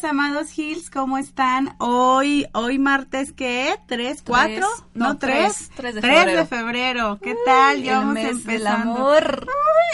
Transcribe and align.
Días, 0.00 0.10
amados 0.10 0.58
Hills, 0.58 0.88
¿cómo 0.90 1.18
están? 1.18 1.74
Hoy, 1.78 2.46
hoy 2.52 2.78
martes, 2.78 3.32
¿qué? 3.32 3.74
¿Tres, 3.86 4.22
cuatro? 4.26 4.66
no, 4.94 5.18
tres. 5.18 5.70
Tres 5.74 5.94
de 5.94 6.00
Tres 6.00 6.18
febrero. 6.18 6.38
de 6.40 6.46
febrero. 6.46 7.18
¿Qué 7.22 7.34
tal? 7.44 7.82
Ya 7.82 7.92
el 7.92 7.98
vamos 7.98 8.14
mes 8.14 8.44
del 8.44 8.66
amor. 8.66 9.46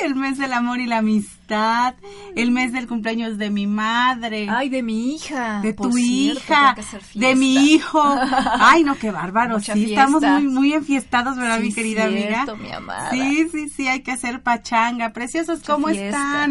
El 0.05 0.15
mes 0.15 0.39
del 0.39 0.53
amor 0.53 0.81
y 0.81 0.87
la 0.87 0.99
amistad. 0.99 1.95
El 2.35 2.51
mes 2.51 2.73
del 2.73 2.87
cumpleaños 2.87 3.39
de 3.39 3.51
mi 3.51 3.67
madre. 3.67 4.47
Ay, 4.51 4.69
de 4.69 4.83
mi 4.83 5.15
hija. 5.15 5.61
de 5.63 5.73
tu 5.73 5.97
hija, 5.97 6.77
de 7.15 7.35
mi 7.35 7.55
hijo. 7.73 8.03
Ay, 8.61 8.85
no, 8.85 8.97
qué 8.97 9.11
bárbaro. 9.11 9.55
Mucha 9.55 9.75
sí, 9.75 9.87
fiesta. 9.87 10.05
estamos 10.05 10.23
muy, 10.23 10.47
muy 10.53 10.73
enfiestados, 10.75 11.37
¿verdad, 11.37 11.57
Sí, 11.59 11.63
mi 11.65 11.73
querida 11.73 12.09
cierto, 12.09 12.53
amiga? 12.53 12.69
mi 12.69 12.73
amada. 12.73 13.11
Sí, 13.11 13.49
sí, 13.51 13.69
sí, 13.71 13.89
hay 13.89 14.03
que 14.03 14.13
hacer 14.13 14.43
pachanga. 14.43 15.13
Preciosos, 15.13 15.61
Mucha 15.61 15.73
¿cómo 15.73 15.89
fiesta. 15.89 16.49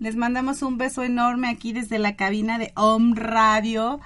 Les 0.00 0.16
mandamos 0.16 0.62
un 0.62 0.78
beso 0.78 1.02
enorme 1.02 1.50
aquí 1.50 1.74
desde 1.74 1.98
la 1.98 2.16
cabina 2.16 2.58
de 2.58 2.72
Om 2.74 3.14
Radio. 3.16 4.00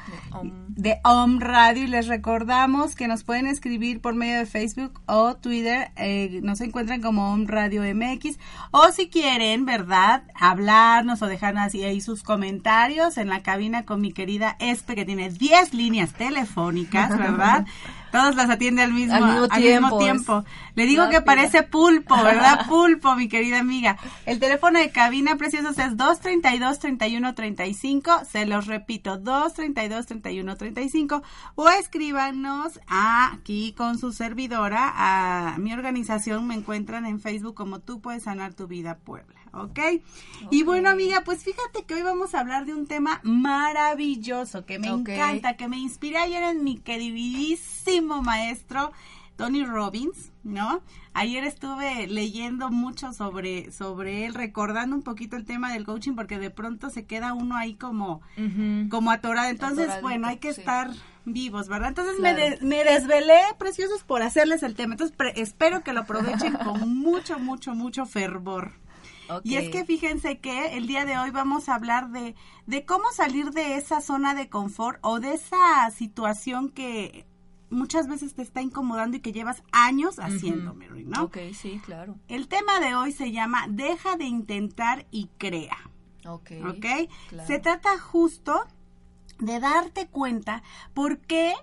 De 0.68 0.98
Om. 1.04 1.38
Radio. 1.38 1.84
Y 1.84 1.86
les 1.86 2.08
recordamos 2.08 2.96
que 2.96 3.06
nos 3.06 3.22
pueden 3.22 3.46
escribir 3.46 4.00
por 4.00 4.16
medio 4.16 4.38
de 4.38 4.46
Facebook 4.46 5.00
o 5.06 5.36
Twitter, 5.36 5.92
eh, 5.94 6.40
nos 6.42 6.60
encuentran 6.60 7.00
como 7.00 7.32
Om 7.32 7.46
Radio 7.46 7.82
MX 7.82 8.40
o 8.72 8.90
si 8.90 9.08
quieren, 9.08 9.66
¿verdad? 9.66 10.24
Hablarnos 10.34 11.22
o 11.22 11.28
dejarnos 11.28 11.66
así 11.66 11.84
ahí 11.84 12.00
sus 12.00 12.24
comentarios 12.24 13.16
en 13.16 13.28
la 13.28 13.44
cabina 13.44 13.84
con 13.84 14.00
mi 14.00 14.10
querida 14.10 14.56
Espe 14.58 14.96
que 14.96 15.04
tiene 15.04 15.30
10 15.30 15.74
líneas 15.74 16.12
telefónicas, 16.12 17.10
¿verdad? 17.18 17.66
Todas 18.14 18.36
las 18.36 18.48
atiende 18.48 18.80
al 18.80 18.92
mismo, 18.92 19.12
Al 19.12 19.24
mismo 19.24 19.48
tiempo, 19.48 19.98
tiempo. 19.98 20.44
Le 20.76 20.86
digo 20.86 21.08
que 21.08 21.20
parece 21.20 21.64
pulpo, 21.64 22.14
¿verdad? 22.14 22.64
Pulpo, 22.68 23.16
mi 23.16 23.26
querida 23.26 23.58
amiga. 23.58 23.98
El 24.24 24.38
teléfono 24.38 24.78
de 24.78 24.92
cabina 24.92 25.34
preciosos 25.34 25.76
es 25.80 25.96
232-3135. 25.96 28.24
Se 28.24 28.46
los 28.46 28.68
repito, 28.68 29.18
232-3135. 29.18 31.24
O 31.56 31.68
escríbanos 31.68 32.78
aquí 32.86 33.74
con 33.76 33.98
su 33.98 34.12
servidora. 34.12 34.92
A 34.94 35.56
mi 35.58 35.72
organización 35.72 36.46
me 36.46 36.54
encuentran 36.54 37.06
en 37.06 37.18
Facebook 37.18 37.56
como 37.56 37.80
Tú 37.80 38.00
Puedes 38.00 38.22
Sanar 38.22 38.54
Tu 38.54 38.68
Vida 38.68 38.98
Puebla. 38.98 39.33
¿Ok? 39.56 39.78
Y 40.50 40.62
bueno, 40.64 40.90
amiga, 40.90 41.22
pues 41.24 41.44
fíjate 41.44 41.84
que 41.86 41.94
hoy 41.94 42.02
vamos 42.02 42.34
a 42.34 42.40
hablar 42.40 42.66
de 42.66 42.74
un 42.74 42.86
tema 42.86 43.20
maravilloso 43.22 44.64
que 44.66 44.78
me 44.78 44.88
encanta, 45.14 45.56
que 45.56 45.68
me 45.68 45.78
inspiré 45.78 46.18
ayer 46.18 46.42
en 46.42 46.64
mi 46.64 46.78
queridísimo 46.78 48.22
maestro 48.22 48.92
Tony 49.36 49.64
Robbins, 49.64 50.32
¿no? 50.44 50.80
Ayer 51.12 51.44
estuve 51.44 52.06
leyendo 52.06 52.70
mucho 52.70 53.12
sobre, 53.12 53.72
sobre 53.72 54.26
él, 54.26 54.34
recordando 54.34 54.94
un 54.94 55.02
poquito 55.02 55.36
el 55.36 55.44
tema 55.44 55.72
del 55.72 55.84
coaching, 55.84 56.14
porque 56.14 56.38
de 56.38 56.50
pronto 56.50 56.90
se 56.90 57.04
queda 57.04 57.32
uno 57.34 57.56
ahí 57.56 57.74
como, 57.74 58.20
como 58.90 59.10
atorado. 59.10 59.48
Entonces, 59.48 59.88
bueno, 60.02 60.28
hay 60.28 60.38
que 60.38 60.52
sí. 60.52 60.60
estar 60.60 60.90
vivos, 61.24 61.68
¿verdad? 61.68 61.88
Entonces 61.88 62.20
me, 62.20 62.34
de- 62.34 62.58
me 62.62 62.84
desvelé, 62.84 63.40
preciosos, 63.58 64.04
por 64.04 64.22
hacerles 64.22 64.62
el 64.62 64.74
tema. 64.74 64.94
Entonces, 64.94 65.16
pre- 65.16 65.40
espero 65.40 65.82
que 65.82 65.92
lo 65.92 66.00
aprovechen 66.00 66.56
con 66.56 66.88
mucho, 67.00 67.38
mucho, 67.38 67.74
mucho 67.74 68.06
fervor. 68.06 68.72
Y 69.42 69.56
es 69.56 69.70
que 69.70 69.84
fíjense 69.84 70.38
que 70.38 70.76
el 70.76 70.86
día 70.86 71.04
de 71.04 71.18
hoy 71.18 71.30
vamos 71.30 71.68
a 71.68 71.74
hablar 71.74 72.10
de, 72.10 72.34
de 72.66 72.84
cómo 72.84 73.04
salir 73.12 73.50
de 73.50 73.76
esa 73.76 74.00
zona 74.00 74.34
de 74.34 74.48
confort 74.48 74.98
o 75.02 75.20
de 75.20 75.34
esa 75.34 75.90
situación 75.90 76.70
que 76.70 77.26
muchas 77.70 78.06
veces 78.06 78.34
te 78.34 78.42
está 78.42 78.62
incomodando 78.62 79.16
y 79.16 79.20
que 79.20 79.32
llevas 79.32 79.62
años 79.72 80.18
haciendo, 80.18 80.74
Mary, 80.74 81.04
¿no? 81.04 81.24
Ok, 81.24 81.38
sí, 81.54 81.80
claro. 81.84 82.16
El 82.28 82.48
tema 82.48 82.80
de 82.80 82.94
hoy 82.94 83.12
se 83.12 83.32
llama 83.32 83.66
Deja 83.68 84.16
de 84.16 84.24
intentar 84.24 85.06
y 85.10 85.28
crea, 85.38 85.76
Ok. 86.26 86.52
¿ok? 86.68 86.86
claro. 87.28 87.46
Se 87.46 87.58
trata 87.58 87.98
justo 87.98 88.64
de 89.38 89.58
darte 89.58 90.06
cuenta 90.06 90.62
por 90.94 91.18
qué 91.18 91.54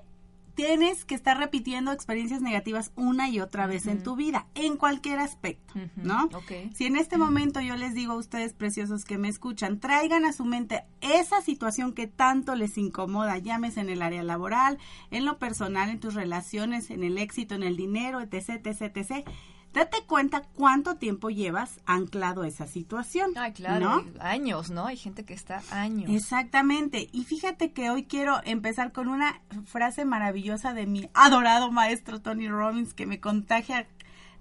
tienes 0.61 1.05
que 1.05 1.15
estar 1.15 1.39
repitiendo 1.39 1.91
experiencias 1.91 2.41
negativas 2.41 2.91
una 2.95 3.27
y 3.29 3.39
otra 3.39 3.65
vez 3.65 3.87
en 3.87 4.03
tu 4.03 4.15
vida, 4.15 4.45
en 4.53 4.77
cualquier 4.77 5.17
aspecto, 5.17 5.73
¿no? 5.95 6.25
ok. 6.25 6.71
Si 6.75 6.85
en 6.85 6.97
este 6.97 7.17
momento 7.17 7.61
yo 7.61 7.75
les 7.75 7.95
digo 7.95 8.13
a 8.13 8.17
ustedes 8.17 8.53
preciosos 8.53 9.03
que 9.03 9.17
me 9.17 9.27
escuchan, 9.27 9.79
traigan 9.79 10.23
a 10.23 10.33
su 10.33 10.45
mente 10.45 10.83
esa 11.01 11.41
situación 11.41 11.93
que 11.93 12.05
tanto 12.05 12.53
les 12.53 12.77
incomoda, 12.77 13.39
llámese 13.39 13.81
en 13.81 13.89
el 13.89 14.03
área 14.03 14.21
laboral, 14.21 14.77
en 15.09 15.25
lo 15.25 15.39
personal, 15.39 15.89
en 15.89 15.99
tus 15.99 16.13
relaciones, 16.13 16.91
en 16.91 17.03
el 17.03 17.17
éxito, 17.17 17.55
en 17.55 17.63
el 17.63 17.75
dinero, 17.75 18.21
etc, 18.21 18.63
etc, 18.63 18.97
etc. 18.97 19.27
Date 19.73 20.03
cuenta 20.05 20.41
cuánto 20.41 20.95
tiempo 20.95 21.29
llevas 21.29 21.79
anclado 21.85 22.41
a 22.41 22.47
esa 22.47 22.67
situación. 22.67 23.31
Ay, 23.37 23.53
claro. 23.53 24.03
Años, 24.19 24.69
¿no? 24.69 24.87
Hay 24.87 24.97
gente 24.97 25.23
que 25.23 25.33
está 25.33 25.63
años. 25.71 26.09
Exactamente. 26.09 27.09
Y 27.13 27.23
fíjate 27.23 27.71
que 27.71 27.89
hoy 27.89 28.03
quiero 28.03 28.41
empezar 28.43 28.91
con 28.91 29.07
una 29.07 29.41
frase 29.65 30.03
maravillosa 30.03 30.73
de 30.73 30.87
mi 30.87 31.09
adorado 31.13 31.71
maestro 31.71 32.21
Tony 32.21 32.49
Robbins 32.49 32.93
que 32.93 33.05
me 33.05 33.21
contagia 33.21 33.87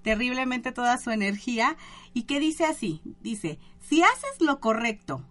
terriblemente 0.03 0.73
toda 0.73 0.99
su 0.99 1.11
energía 1.11 1.77
y 2.13 2.25
que 2.25 2.41
dice 2.41 2.65
así, 2.65 3.01
dice, 3.21 3.59
si 3.81 4.03
haces 4.03 4.41
lo 4.41 4.59
correcto 4.59 5.25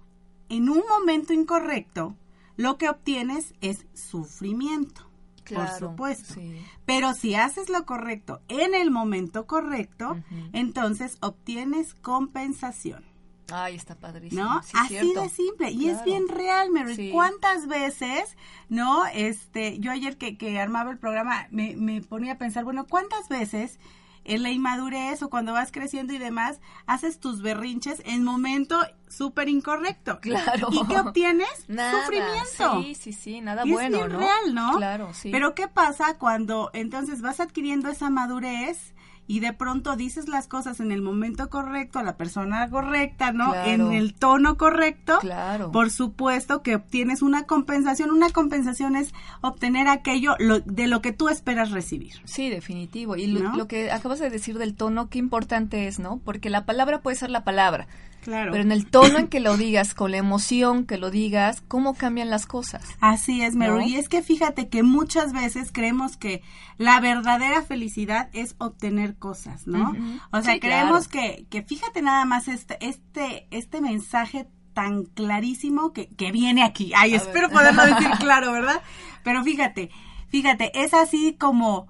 en 0.48 0.70
un 0.70 0.84
momento 0.88 1.34
incorrecto, 1.34 2.16
lo 2.56 2.78
que 2.78 2.90
obtienes 2.90 3.54
es 3.62 3.86
sufrimiento. 3.94 5.09
Claro, 5.56 5.70
por 5.70 5.90
supuesto. 5.90 6.34
sí. 6.36 6.62
Pero 6.86 7.14
si 7.14 7.36
haces 7.36 7.70
lo 7.70 7.86
correcto 7.86 8.42
en 8.48 8.76
el 8.76 8.92
momento 8.92 9.46
correcto, 9.48 10.18
entonces 10.54 11.18
obtienes 11.22 11.94
compensación. 11.96 13.04
Ay, 13.52 13.76
está 13.76 13.96
padrísimo. 13.96 14.44
¿no? 14.44 14.62
sí, 14.64 14.72
Así 14.76 15.00
cierto. 15.00 15.22
de 15.22 15.30
simple. 15.30 15.72
Y 15.72 15.90
es 15.90 16.04
bien 16.04 16.28
real, 16.28 16.70
Mary. 16.72 16.96
Sí. 16.96 17.10
¿Cuántas 17.12 17.68
veces, 17.68 18.38
no? 18.70 19.06
Este, 19.08 19.80
yo 19.80 19.92
ayer 19.92 20.18
que, 20.18 20.38
que 20.38 20.60
armaba 20.60 20.92
el 20.92 21.00
programa 21.00 21.48
me, 21.50 21.76
me 21.76 22.02
ponía 22.02 22.34
a 22.34 22.38
pensar, 22.38 22.64
bueno, 22.64 22.86
¿cuántas 22.88 23.28
veces 23.28 23.80
en 24.26 24.44
la 24.44 24.52
inmadurez 24.52 25.22
o 25.24 25.30
cuando 25.30 25.54
vas 25.54 25.72
creciendo 25.72 26.14
y 26.14 26.18
demás, 26.18 26.60
haces 26.86 27.20
tus 27.20 27.42
berrinches 27.42 28.02
en 28.06 28.24
momento 28.24 28.80
súper 29.08 29.50
incorrecto? 29.50 30.20
Claro. 30.20 30.68
¿Y 30.72 30.86
qué 30.88 31.00
obtienes? 31.00 31.50
Nada. 31.68 32.06
Sufrimiento. 32.06 32.82
Sí, 32.82 32.96
sí, 32.96 33.14
sí, 33.14 33.42
nada 33.42 33.64
Y 33.66 33.72
bueno, 33.72 33.98
es 33.98 34.04
bien 34.08 34.14
¿no? 34.14 34.20
real, 34.20 34.54
¿no? 34.56 34.78
Claro, 34.78 35.14
sí. 35.14 35.32
Pero 35.32 35.56
¿qué 35.56 35.68
pasa 35.68 36.18
cuando 36.18 36.70
entonces 36.74 37.22
vas 37.22 37.40
adquiriendo 37.40 37.90
esa 37.90 38.10
madurez 38.10 38.94
y 39.30 39.42
de 39.42 39.54
pronto 39.54 39.96
dices 39.96 40.28
las 40.28 40.48
cosas 40.48 40.80
en 40.80 40.92
el 40.92 41.04
momento 41.04 41.50
correcto, 41.52 42.00
a 42.00 42.04
la 42.04 42.18
persona 42.18 42.68
correcta, 42.68 43.32
¿no? 43.32 43.52
Claro. 43.52 43.70
En 43.70 43.94
el 43.94 44.16
tono 44.16 44.58
correcto. 44.58 45.20
Claro. 45.22 45.72
Por 45.72 45.92
supuesto 45.92 46.64
que 46.64 46.74
obtienes 46.76 47.22
una 47.22 47.44
compensación. 47.44 48.10
Una 48.10 48.32
compensación 48.32 48.96
es 48.96 49.14
obtener 49.42 49.88
aquello 49.88 50.36
lo- 50.40 50.62
de 50.62 50.88
lo 50.88 51.02
que 51.04 51.14
tú 51.14 51.30
esperas 51.30 51.70
recibir. 51.70 52.14
Sí, 52.26 52.50
definitivo. 52.50 53.16
Y 53.18 53.28
lo, 53.28 53.40
¿No? 53.42 53.56
lo 53.56 53.68
que 53.68 53.92
acabas 53.92 54.18
de 54.20 54.32
decir 54.32 54.58
del 54.58 54.74
tono, 54.76 55.10
qué 55.10 55.20
importante 55.20 55.88
es, 55.88 56.00
¿no? 56.00 56.20
Porque 56.26 56.50
la 56.50 56.66
palabra 56.66 57.02
puede 57.02 57.16
ser 57.16 57.30
la 57.30 57.44
palabra, 57.44 57.88
Claro. 58.30 58.52
pero 58.52 58.64
en 58.64 58.72
el 58.72 58.86
tono 58.86 59.18
en 59.18 59.28
que 59.28 59.40
lo 59.40 59.58
digas, 59.58 59.96
con 59.96 60.12
la 60.12 60.18
emoción 60.18 60.86
que 60.86 60.98
lo 60.98 61.10
digas, 61.10 61.62
¿cómo 61.68 61.96
cambian 61.96 62.30
las 62.30 62.46
cosas? 62.46 62.84
Así 63.02 63.42
es. 63.42 63.56
¿No? 63.56 63.82
Y 63.82 63.96
es 63.96 64.08
que 64.08 64.22
fíjate 64.22 64.70
que 64.70 64.84
muchas 64.84 65.34
veces 65.34 65.72
creemos 65.74 66.16
que 66.16 66.44
la 66.78 67.00
verdadera 67.00 67.64
felicidad 67.64 68.30
es 68.34 68.56
obtener 68.60 69.18
cosas, 69.18 69.66
¿no? 69.66 69.96
O 70.32 70.42
sea, 70.44 70.54
Sí, 70.54 70.60
creemos 70.60 71.08
claro. 71.08 71.28
que, 71.38 71.46
que 71.50 71.64
fíjate 71.64 72.02
nada 72.04 72.24
más 72.26 72.48
este, 72.48 72.78
este, 72.86 73.48
este 73.52 73.82
mensaje 73.82 74.48
tan 74.74 75.06
clarísimo 75.06 75.92
que, 75.92 76.08
que 76.10 76.32
viene 76.32 76.64
aquí. 76.64 76.92
Ay, 76.96 77.14
A 77.14 77.18
espero 77.18 77.48
ver. 77.50 77.58
poderlo 77.58 77.84
decir 77.86 78.12
claro, 78.20 78.52
¿verdad? 78.52 78.82
Pero 79.24 79.44
fíjate, 79.44 79.90
fíjate, 80.30 80.72
es 80.84 80.94
así 80.94 81.36
como 81.40 81.88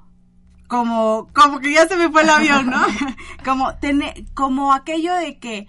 como 0.67 1.27
como 1.33 1.59
que 1.59 1.73
ya 1.73 1.87
se 1.87 1.95
me 1.97 2.09
fue 2.09 2.21
el 2.23 2.29
avión, 2.29 2.69
¿no? 2.69 2.81
como 3.45 3.75
tener 3.75 4.23
como 4.33 4.71
aquello 4.73 5.13
de 5.15 5.39
que 5.39 5.67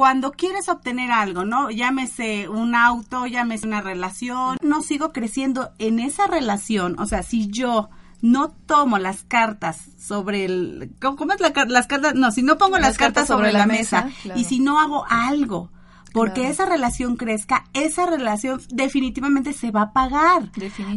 cuando 0.00 0.32
quieres 0.32 0.70
obtener 0.70 1.12
algo, 1.12 1.44
¿no? 1.44 1.70
Llámese 1.70 2.48
un 2.48 2.74
auto, 2.74 3.26
llámese 3.26 3.66
una 3.66 3.82
relación, 3.82 4.56
no 4.62 4.80
sigo 4.80 5.12
creciendo 5.12 5.72
en 5.78 6.00
esa 6.00 6.26
relación, 6.26 6.98
o 6.98 7.04
sea, 7.04 7.22
si 7.22 7.48
yo 7.50 7.90
no 8.22 8.48
tomo 8.48 8.96
las 8.96 9.24
cartas 9.24 9.78
sobre 9.98 10.46
el... 10.46 10.94
¿Cómo 11.02 11.34
es 11.34 11.40
la, 11.40 11.52
las 11.66 11.86
cartas? 11.86 12.14
No, 12.14 12.30
si 12.32 12.42
no 12.42 12.56
pongo 12.56 12.78
las, 12.78 12.96
cartas, 12.96 13.28
sobre, 13.28 13.52
la, 13.52 13.66
mesa, 13.66 14.08
y 14.34 14.44
si 14.44 14.58
no 14.58 14.80
hago 14.80 15.04
algo 15.06 15.70
porque 16.14 16.48
esa 16.48 16.64
relación 16.64 17.16
crezca, 17.16 17.66
esa 17.74 18.06
relación 18.06 18.58
definitivamente 18.70 19.52
se 19.52 19.70
va 19.70 19.82
a 19.82 19.92
pagar. 19.92 20.50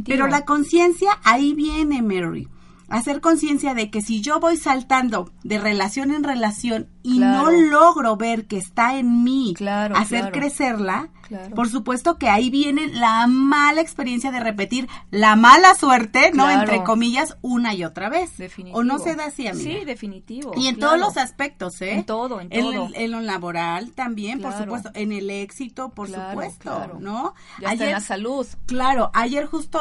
Pero 0.05 0.27
la 0.27 0.45
conciencia 0.45 1.19
ahí 1.25 1.53
viene, 1.53 2.01
Mary 2.01 2.47
hacer 2.93 3.21
conciencia 3.21 3.73
de 3.73 3.89
que 3.89 4.01
si 4.01 4.21
yo 4.21 4.39
voy 4.39 4.55
saltando 4.55 5.31
de 5.43 5.57
relación 5.57 6.11
en 6.11 6.23
relación 6.23 6.89
y 7.01 7.17
no 7.17 7.49
logro 7.49 8.17
ver 8.17 8.45
que 8.45 8.57
está 8.57 8.97
en 8.97 9.23
mí 9.23 9.55
hacer 9.95 10.31
crecerla, 10.31 11.09
por 11.55 11.69
supuesto 11.69 12.17
que 12.17 12.29
ahí 12.29 12.49
viene 12.49 12.87
la 12.87 13.27
mala 13.27 13.81
experiencia 13.81 14.31
de 14.31 14.39
repetir 14.39 14.87
la 15.11 15.35
mala 15.35 15.75
suerte, 15.75 16.31
¿no? 16.33 16.49
Entre 16.49 16.83
comillas, 16.83 17.37
una 17.41 17.73
y 17.73 17.83
otra 17.83 18.09
vez. 18.09 18.37
Definitivo. 18.37 18.79
¿O 18.79 18.83
no 18.83 18.99
se 18.99 19.15
da 19.15 19.25
así, 19.25 19.47
amiga? 19.47 19.79
Sí, 19.79 19.85
definitivo. 19.85 20.53
Y 20.55 20.67
en 20.67 20.77
todos 20.77 20.99
los 20.99 21.17
aspectos, 21.17 21.81
¿eh? 21.81 21.93
En 21.93 22.03
todo, 22.05 22.41
en 22.41 22.49
todo. 22.49 22.89
En, 22.93 23.11
lo 23.11 23.21
laboral 23.21 23.91
también, 23.91 24.41
por 24.41 24.53
supuesto. 24.57 24.91
En 24.93 25.11
el 25.11 25.29
éxito, 25.29 25.89
por 25.89 26.09
supuesto, 26.09 26.97
¿no? 26.99 27.33
ayer, 27.65 27.89
en 27.89 27.93
la 27.93 28.01
salud. 28.01 28.47
Claro, 28.65 29.11
ayer 29.13 29.45
justo, 29.45 29.79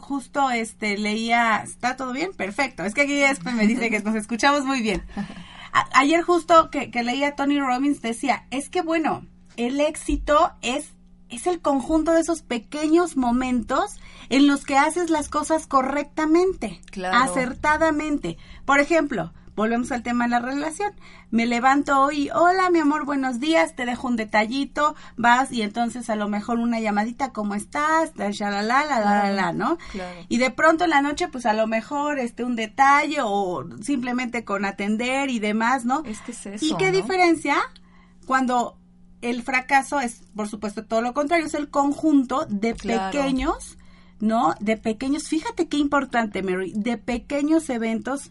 justo 0.00 0.50
este, 0.50 0.98
leía, 0.98 1.62
¿está 1.62 1.96
todo 1.96 2.12
bien? 2.12 2.32
Perfecto. 2.32 2.84
Es 2.84 2.94
que 2.94 3.02
aquí 3.02 3.14
después 3.14 3.54
me 3.54 3.66
dice 3.66 3.90
que 3.90 4.00
nos 4.00 4.14
escuchamos 4.14 4.64
muy 4.64 4.82
bien. 4.82 5.02
ayer 5.94 6.22
justo 6.22 6.70
que, 6.70 6.90
que 6.90 7.02
leía 7.02 7.34
Tony 7.36 7.58
Robbins 7.58 8.02
decía, 8.02 8.46
es 8.50 8.68
que 8.68 8.82
bueno, 8.82 9.26
el 9.56 9.80
éxito 9.80 10.52
es, 10.62 10.92
es 11.28 11.46
el 11.46 11.60
conjunto 11.60 12.12
de 12.12 12.20
esos 12.20 12.42
pequeños 12.42 13.16
momentos 13.16 13.98
en 14.28 14.46
los 14.46 14.64
que 14.64 14.76
haces 14.76 15.10
las 15.10 15.28
cosas 15.28 15.66
correctamente, 15.66 16.80
acertadamente. 17.12 18.38
Por 18.64 18.80
ejemplo, 18.80 19.32
volvemos 19.56 19.90
al 19.90 20.02
tema 20.02 20.24
de 20.24 20.30
la 20.30 20.38
relación. 20.38 20.92
Me 21.30 21.46
levanto 21.46 22.00
hoy, 22.00 22.30
hola 22.34 22.70
mi 22.70 22.78
amor, 22.78 23.04
buenos 23.04 23.40
días, 23.40 23.74
te 23.74 23.86
dejo 23.86 24.06
un 24.06 24.16
detallito, 24.16 24.94
vas 25.16 25.50
y 25.50 25.62
entonces 25.62 26.10
a 26.10 26.16
lo 26.16 26.28
mejor 26.28 26.58
una 26.58 26.78
llamadita, 26.78 27.32
¿cómo 27.32 27.54
estás? 27.54 28.12
La, 28.16 28.30
la, 28.30 28.62
la, 28.62 28.84
la, 28.84 29.00
la, 29.00 29.32
la, 29.32 29.52
¿no? 29.52 29.78
Y 30.28 30.38
de 30.38 30.50
pronto 30.50 30.84
en 30.84 30.90
la 30.90 31.00
noche, 31.00 31.28
pues 31.28 31.46
a 31.46 31.54
lo 31.54 31.66
mejor 31.66 32.18
este 32.18 32.44
un 32.44 32.54
detalle 32.54 33.18
o 33.22 33.64
simplemente 33.80 34.44
con 34.44 34.64
atender 34.64 35.30
y 35.30 35.38
demás, 35.38 35.84
¿no? 35.84 36.04
Es 36.04 36.20
que 36.20 36.32
es 36.32 36.46
eso, 36.46 36.64
¿Y 36.64 36.76
qué 36.76 36.92
diferencia 36.92 37.56
cuando 38.26 38.76
el 39.30 39.42
fracaso 39.42 40.00
es, 40.00 40.22
por 40.34 40.48
supuesto, 40.48 40.84
todo 40.84 41.02
lo 41.02 41.14
contrario, 41.14 41.46
es 41.46 41.54
el 41.54 41.68
conjunto 41.68 42.46
de 42.48 42.74
pequeños, 42.74 43.76
¿no? 44.20 44.54
De 44.60 44.76
pequeños, 44.76 45.24
fíjate 45.28 45.68
qué 45.68 45.78
importante, 45.78 46.42
Mary, 46.42 46.72
de 46.74 46.96
pequeños 46.96 47.68
eventos 47.70 48.30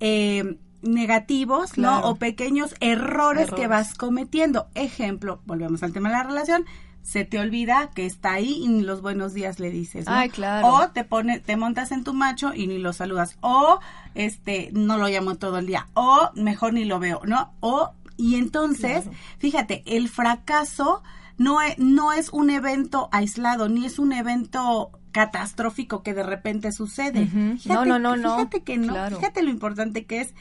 eh, 0.00 0.58
negativos, 0.82 1.78
¿no? 1.78 2.00
O 2.02 2.16
pequeños 2.16 2.74
errores, 2.80 3.50
que 3.50 3.66
vas 3.66 3.94
cometiendo. 3.94 4.68
Ejemplo, 4.74 5.40
volvemos 5.46 5.82
al 5.82 5.92
tema 5.92 6.10
de 6.10 6.16
la 6.16 6.22
relación. 6.24 6.66
Se 7.02 7.24
te 7.24 7.38
olvida 7.38 7.90
que 7.94 8.06
está 8.06 8.32
ahí 8.32 8.62
y 8.62 8.68
ni 8.68 8.82
los 8.82 9.02
buenos 9.02 9.34
días 9.34 9.60
le 9.60 9.70
dices, 9.70 10.06
¿no? 10.06 10.12
Ay, 10.12 10.30
claro. 10.30 10.66
O 10.68 10.88
te 10.90 11.04
pone, 11.04 11.38
te 11.38 11.56
montas 11.56 11.92
en 11.92 12.02
tu 12.02 12.14
macho 12.14 12.54
y 12.54 12.66
ni 12.66 12.78
lo 12.78 12.94
saludas. 12.94 13.36
O 13.40 13.78
este, 14.14 14.70
no 14.72 14.96
lo 14.96 15.08
llamo 15.08 15.34
todo 15.34 15.58
el 15.58 15.66
día. 15.66 15.86
O 15.94 16.30
mejor 16.34 16.72
ni 16.72 16.84
lo 16.86 16.98
veo, 16.98 17.20
¿no? 17.26 17.52
O 17.60 17.92
y 18.16 18.36
entonces, 18.36 19.04
fíjate, 19.38 19.82
el 19.86 20.08
fracaso 20.08 21.02
no 21.36 21.60
es, 21.60 21.78
no 21.78 22.12
es 22.12 22.30
un 22.30 22.50
evento 22.50 23.08
aislado, 23.12 23.68
ni 23.68 23.86
es 23.86 23.98
un 23.98 24.12
evento 24.12 24.90
catastrófico 25.12 26.02
que 26.02 26.14
de 26.14 26.22
repente 26.22 26.72
sucede. 26.72 27.28
no, 27.64 27.84
no, 27.84 27.98
no, 27.98 28.16
no. 28.16 28.36
Fíjate 28.36 28.62
que 28.62 28.76
no, 28.78 28.94
fíjate 29.10 29.42
lo 29.42 29.50
importante 29.50 30.04
que 30.04 30.20
es. 30.20 30.34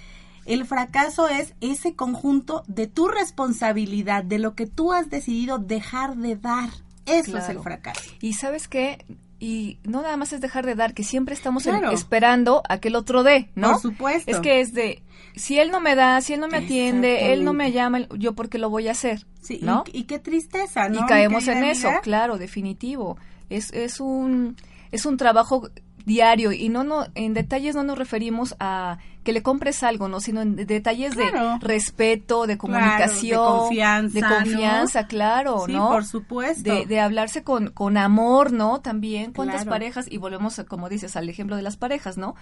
El 0.46 0.66
fracaso 0.66 1.30
es 1.30 1.54
ese 1.62 1.96
conjunto 1.96 2.64
de 2.68 2.88
tu 2.88 3.08
responsabilidad, 3.08 4.25
de 4.25 4.40
lo 4.40 4.56
que 4.56 4.68
tú 4.68 4.92
has 4.92 5.10
decidido 5.10 5.58
dejar 5.58 6.18
de 6.18 6.36
dar. 6.36 6.70
Eso 7.06 7.38
es 7.38 7.50
el 7.50 7.60
fracaso. 7.60 8.02
Y 8.20 8.34
sabes 8.34 8.68
qué, 8.68 9.06
y 9.44 9.78
no 9.84 10.01
nada 10.01 10.16
más 10.16 10.31
es 10.31 10.40
dejar 10.40 10.66
de 10.66 10.74
dar, 10.74 10.94
que 10.94 11.04
siempre 11.04 11.36
estamos 11.36 11.66
esperando 11.66 12.63
a 12.69 12.78
que 12.78 12.88
el 12.88 12.95
otro 12.95 13.24
dé, 13.24 13.50
¿no? 13.56 13.74
Por 13.74 13.81
supuesto. 13.81 14.31
Es 14.31 14.40
que 14.40 14.62
es 14.62 14.74
de, 14.74 15.04
si 15.36 15.60
él 15.60 15.69
no 15.69 15.81
me 15.81 15.95
da, 15.95 16.22
si 16.22 16.31
él 16.31 16.40
no 16.40 16.48
me 16.48 16.60
atiende, 16.60 17.34
él 17.34 17.44
no 17.44 17.51
me 17.51 17.74
llama, 17.74 18.07
yo 18.18 18.36
porque 18.36 18.57
lo 18.57 18.69
voy 18.69 18.88
a 18.88 18.92
hacer, 18.92 19.25
sí, 19.42 19.60
¿no? 19.62 19.84
Y, 19.92 20.04
qué 20.04 20.18
tristeza, 20.18 20.88
¿no? 20.88 21.01
Y 21.01 21.06
caemos 21.07 21.50
en 21.50 21.66
eso, 21.66 21.90
claro, 22.04 22.38
definitivo. 22.38 23.18
Es, 23.50 23.74
es 23.74 24.00
un 24.00 24.56
es 24.94 25.06
un 25.06 25.18
trabajo 25.18 25.69
diario 26.05 26.51
y 26.51 26.69
no 26.69 26.83
no 26.83 27.07
en 27.15 27.33
detalles 27.33 27.75
no 27.75 27.83
nos 27.83 27.97
referimos 27.97 28.55
a 28.59 28.97
que 29.23 29.31
le 29.31 29.41
compres 29.41 29.83
algo 29.83 30.09
no 30.09 30.19
sino 30.19 30.41
en 30.41 30.55
detalles 30.55 31.15
de 31.15 31.25
respeto 31.61 32.45
de 32.45 32.57
comunicación 32.57 33.39
de 33.39 33.47
confianza 33.47 34.13
de 34.13 34.35
confianza 34.35 35.07
claro 35.07 35.63
sí, 35.65 35.73
no 35.73 35.89
por 35.89 36.05
supuesto. 36.05 36.73
De, 36.73 36.85
de, 36.85 37.00
hablarse 37.00 37.44
con, 37.44 37.69
con 37.69 37.97
amor 37.97 38.51
no 38.51 38.81
también 38.81 39.31
cuántas 39.31 39.65
parejas 39.65 40.05
y 40.09 40.17
volvemos 40.17 40.61
como 40.67 40.89
dices 40.89 41.15
al 41.15 41.29
ejemplo 41.29 41.55
de 41.55 41.61
las 41.61 41.77
parejas 41.77 42.17
no 42.17 42.35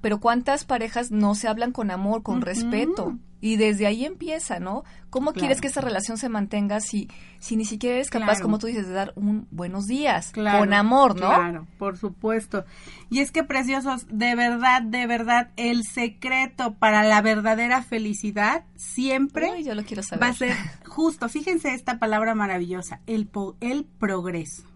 pero 0.00 0.20
cuántas 0.20 0.64
parejas 0.64 1.10
no 1.10 1.34
se 1.34 1.48
hablan 1.48 1.72
con 1.72 1.90
amor, 1.90 2.22
con 2.22 2.40
respeto. 2.40 3.18
Y 3.42 3.56
desde 3.56 3.86
ahí 3.86 4.04
empieza, 4.04 4.60
¿no? 4.60 4.84
¿Cómo 5.08 5.32
quieres 5.32 5.62
que 5.62 5.68
esa 5.68 5.80
relación 5.80 6.18
se 6.18 6.28
mantenga 6.28 6.80
si, 6.80 7.08
si 7.38 7.56
ni 7.56 7.64
siquiera 7.64 7.96
eres 7.96 8.10
capaz, 8.10 8.42
como 8.42 8.58
tú 8.58 8.66
dices, 8.66 8.86
de 8.86 8.92
dar 8.92 9.14
un 9.16 9.46
buenos 9.50 9.86
días, 9.86 10.30
con 10.32 10.74
amor, 10.74 11.18
¿no? 11.18 11.28
Claro, 11.28 11.66
por 11.78 11.96
supuesto. 11.96 12.66
Y 13.08 13.20
es 13.20 13.30
que, 13.30 13.42
preciosos, 13.42 14.06
de 14.10 14.34
verdad, 14.34 14.82
de 14.82 15.06
verdad, 15.06 15.48
el 15.56 15.84
secreto 15.84 16.74
para 16.74 17.02
la 17.02 17.22
verdadera 17.22 17.82
felicidad 17.82 18.64
siempre 18.76 19.64
yo 19.64 19.74
lo 19.74 19.84
quiero 19.84 20.02
saber. 20.02 20.22
va 20.22 20.28
a 20.28 20.34
ser 20.34 20.54
justo, 20.86 21.30
fíjense 21.30 21.72
esta 21.72 21.98
palabra 21.98 22.34
maravillosa, 22.34 23.00
el, 23.06 23.30
el 23.60 23.84
progreso 23.84 24.69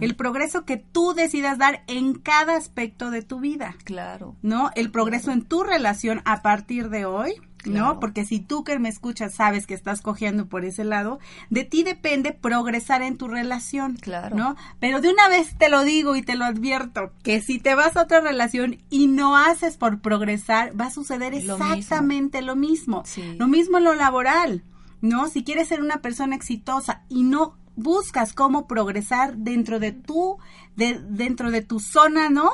el 0.00 0.16
progreso 0.16 0.64
que 0.64 0.76
tú 0.76 1.14
decidas 1.14 1.58
dar 1.58 1.82
en 1.86 2.14
cada 2.14 2.56
aspecto 2.56 3.10
de 3.10 3.22
tu 3.22 3.40
vida. 3.40 3.76
Claro. 3.84 4.36
¿No? 4.42 4.70
El 4.74 4.90
progreso 4.90 5.30
en 5.30 5.42
tu 5.42 5.62
relación 5.64 6.22
a 6.24 6.42
partir 6.42 6.88
de 6.90 7.04
hoy. 7.04 7.34
¿no? 7.64 8.00
Porque 8.00 8.24
si 8.24 8.40
tú 8.40 8.64
que 8.64 8.78
me 8.78 8.88
escuchas 8.88 9.34
sabes 9.34 9.66
que 9.66 9.74
estás 9.74 10.00
cogiendo 10.00 10.46
por 10.46 10.64
ese 10.64 10.84
lado, 10.84 11.18
de 11.50 11.64
ti 11.64 11.82
depende 11.82 12.32
progresar 12.32 13.02
en 13.02 13.16
tu 13.16 13.28
relación, 13.28 13.96
claro. 13.96 14.36
¿no? 14.36 14.56
Pero 14.80 15.00
de 15.00 15.10
una 15.10 15.28
vez 15.28 15.56
te 15.58 15.68
lo 15.68 15.84
digo 15.84 16.16
y 16.16 16.22
te 16.22 16.36
lo 16.36 16.44
advierto, 16.44 17.12
que 17.22 17.40
si 17.40 17.58
te 17.58 17.74
vas 17.74 17.96
a 17.96 18.02
otra 18.02 18.20
relación 18.20 18.78
y 18.90 19.08
no 19.08 19.36
haces 19.36 19.76
por 19.76 20.00
progresar, 20.00 20.78
va 20.80 20.86
a 20.86 20.90
suceder 20.90 21.34
exactamente 21.34 22.42
lo 22.42 22.56
mismo. 22.56 23.02
Lo 23.16 23.22
mismo, 23.24 23.34
lo 23.38 23.48
mismo 23.48 23.78
en 23.78 23.84
lo 23.84 23.94
laboral, 23.94 24.62
¿no? 25.00 25.28
Si 25.28 25.44
quieres 25.44 25.68
ser 25.68 25.80
una 25.80 25.98
persona 25.98 26.36
exitosa 26.36 27.02
y 27.08 27.22
no 27.22 27.56
buscas 27.76 28.32
cómo 28.32 28.66
progresar 28.66 29.36
dentro 29.36 29.78
de 29.78 29.92
tu 29.92 30.38
de, 30.76 31.00
dentro 31.08 31.50
de 31.50 31.62
tu 31.62 31.80
zona, 31.80 32.28
¿no? 32.28 32.50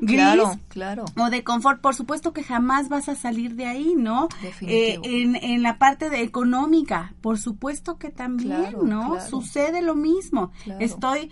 Gris, 0.00 0.20
claro, 0.20 0.58
claro. 0.68 1.04
O 1.16 1.30
de 1.30 1.42
confort, 1.42 1.80
por 1.80 1.96
supuesto 1.96 2.32
que 2.32 2.44
jamás 2.44 2.88
vas 2.88 3.08
a 3.08 3.16
salir 3.16 3.56
de 3.56 3.66
ahí, 3.66 3.94
¿no? 3.96 4.28
Eh, 4.60 4.98
en, 5.02 5.34
en, 5.34 5.62
la 5.62 5.76
parte 5.78 6.08
de 6.08 6.22
económica, 6.22 7.14
por 7.20 7.38
supuesto 7.38 7.98
que 7.98 8.10
también, 8.10 8.76
¿no? 8.84 9.20
Sucede 9.20 9.82
lo 9.82 9.94
mismo. 9.96 10.52
Estoy 10.78 11.30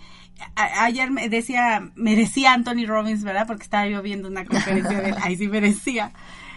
ayer 0.55 1.11
me 1.11 1.29
decía, 1.29 1.91
me 1.95 2.15
decía 2.15 2.53
Anthony 2.53 2.85
Robbins, 2.85 3.23
¿verdad? 3.23 3.47
Porque 3.47 3.63
estaba 3.63 3.87
yo 3.87 4.01
viendo 4.01 4.27
una 4.27 4.45
conferencia 4.45 4.99
de 4.99 5.09
él, 5.09 5.15
ahí 5.21 5.37
sí 5.37 5.47
me 5.47 5.61
decía, 5.61 6.11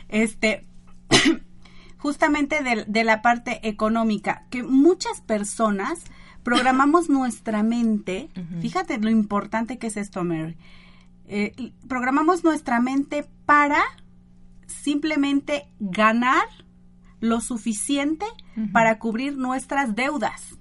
este, 0.09 0.67
justamente 1.99 2.63
de, 2.63 2.85
de 2.87 3.05
la 3.05 3.23
parte 3.23 3.61
económica, 3.69 4.47
que 4.51 4.65
muchas 4.65 5.21
personas 5.21 6.01
programamos 6.43 7.09
nuestra 7.09 7.63
mente, 7.63 8.31
fíjate 8.61 8.99
lo 8.99 9.11
importante 9.11 9.79
que 9.79 9.89
es 9.89 9.97
esto, 9.97 10.25
Mary, 10.25 10.57
eh, 11.27 11.73
programamos 11.89 12.45
nuestra 12.45 12.81
mente 12.81 13.29
para 13.45 13.83
simplemente 14.67 15.67
ganar 15.79 16.47
lo 17.21 17.41
suficiente 17.41 18.27
para 18.73 18.99
cubrir 18.99 19.37
nuestras 19.37 19.95
deudas, 19.95 20.57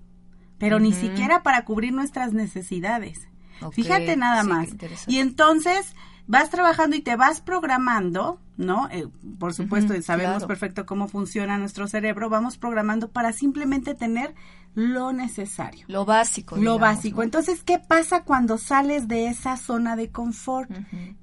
pero 0.57 0.79
ni 0.79 0.93
siquiera 0.93 1.43
para 1.43 1.65
cubrir 1.65 1.93
nuestras 1.93 2.33
necesidades. 2.33 3.27
Fíjate 3.71 4.17
nada 4.17 4.43
más. 4.43 4.69
Y 5.07 5.19
entonces 5.19 5.95
vas 6.27 6.49
trabajando 6.49 6.95
y 6.95 7.01
te 7.01 7.15
vas 7.15 7.41
programando, 7.41 8.39
¿no? 8.57 8.89
Eh, 8.91 9.07
por 9.39 9.53
supuesto, 9.53 9.99
sabemos 10.01 10.45
perfecto 10.45 10.85
cómo 10.85 11.07
funciona 11.07 11.57
nuestro 11.57 11.87
cerebro, 11.87 12.29
vamos 12.29 12.57
programando 12.57 13.09
para 13.09 13.31
simplemente 13.31 13.93
tener 13.93 14.33
lo 14.73 15.13
necesario. 15.13 15.85
Lo 15.87 16.05
básico. 16.05 16.57
Lo 16.57 16.77
básico. 16.77 17.23
Entonces, 17.23 17.63
¿qué 17.63 17.79
pasa 17.79 18.23
cuando 18.23 18.57
sales 18.57 19.07
de 19.07 19.27
esa 19.27 19.57
zona 19.57 19.95
de 19.95 20.09
confort? 20.11 20.69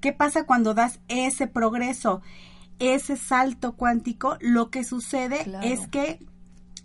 ¿Qué 0.00 0.12
pasa 0.12 0.44
cuando 0.44 0.74
das 0.74 1.00
ese 1.08 1.46
progreso, 1.46 2.22
ese 2.78 3.16
salto 3.16 3.74
cuántico? 3.74 4.36
Lo 4.40 4.70
que 4.70 4.84
sucede 4.84 5.46
es 5.62 5.86
que 5.88 6.18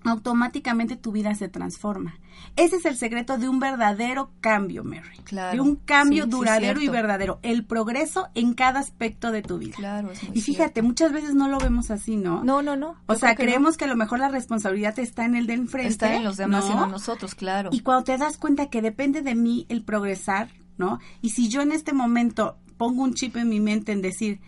automáticamente 0.04 0.96
tu 0.96 1.12
vida 1.12 1.36
se 1.36 1.48
transforma. 1.48 2.18
Ese 2.56 2.78
es 2.78 2.86
el 2.86 2.96
secreto 2.96 3.38
de 3.38 3.50
un 3.50 3.60
verdadero 3.60 4.32
cambio, 4.42 4.84
Mary. 4.84 5.18
Claro. 5.24 5.56
De 5.56 5.62
un 5.62 5.76
cambio 5.76 6.26
duradero 6.26 6.82
y 6.82 6.88
verdadero. 6.88 7.40
El 7.42 7.66
progreso 7.66 8.30
en 8.34 8.54
cada 8.54 8.80
aspecto 8.80 9.32
de 9.32 9.42
tu 9.42 9.58
vida. 9.58 9.76
Claro, 9.76 10.10
Y 10.34 10.42
fíjate, 10.42 10.82
muchas 10.82 11.12
veces 11.12 11.36
no 11.36 11.48
lo 11.48 11.58
vemos 11.58 11.92
así, 11.92 12.16
¿no? 12.16 12.44
No, 12.44 12.62
no, 12.62 12.76
no. 12.76 12.96
O 13.08 13.16
sea, 13.16 13.36
creemos 13.36 13.78
que 13.78 13.86
a 13.86 13.88
lo 13.88 13.96
mejor 13.96 14.20
la 14.20 14.30
responsabilidad 14.30 14.98
está 15.00 15.26
en 15.26 15.36
el 15.36 15.48
de 15.48 15.54
enfrente. 15.54 15.90
Está 15.90 16.16
en 16.16 16.24
los 16.24 16.38
demás 16.38 16.66
y 16.70 16.74
no 16.74 16.86
en 16.86 16.92
nosotros, 16.92 17.36
claro. 17.36 17.70
Y 17.72 17.82
cuando 17.82 18.06
te 18.06 18.18
das 18.18 18.38
cuenta 18.38 18.70
que 18.70 18.82
depende 18.82 19.22
de 19.22 19.36
mí 19.36 19.66
el 19.70 19.84
progresar, 19.84 20.50
¿no? 20.78 21.00
Y 21.22 21.30
si 21.30 21.50
yo 21.50 21.62
en 21.62 21.72
este 21.72 21.94
momento 21.94 22.58
pongo 22.78 23.04
un 23.04 23.14
chip 23.14 23.36
en 23.36 23.50
mi 23.50 23.60
mente 23.60 23.92
en 23.92 24.02
decir, 24.02 24.40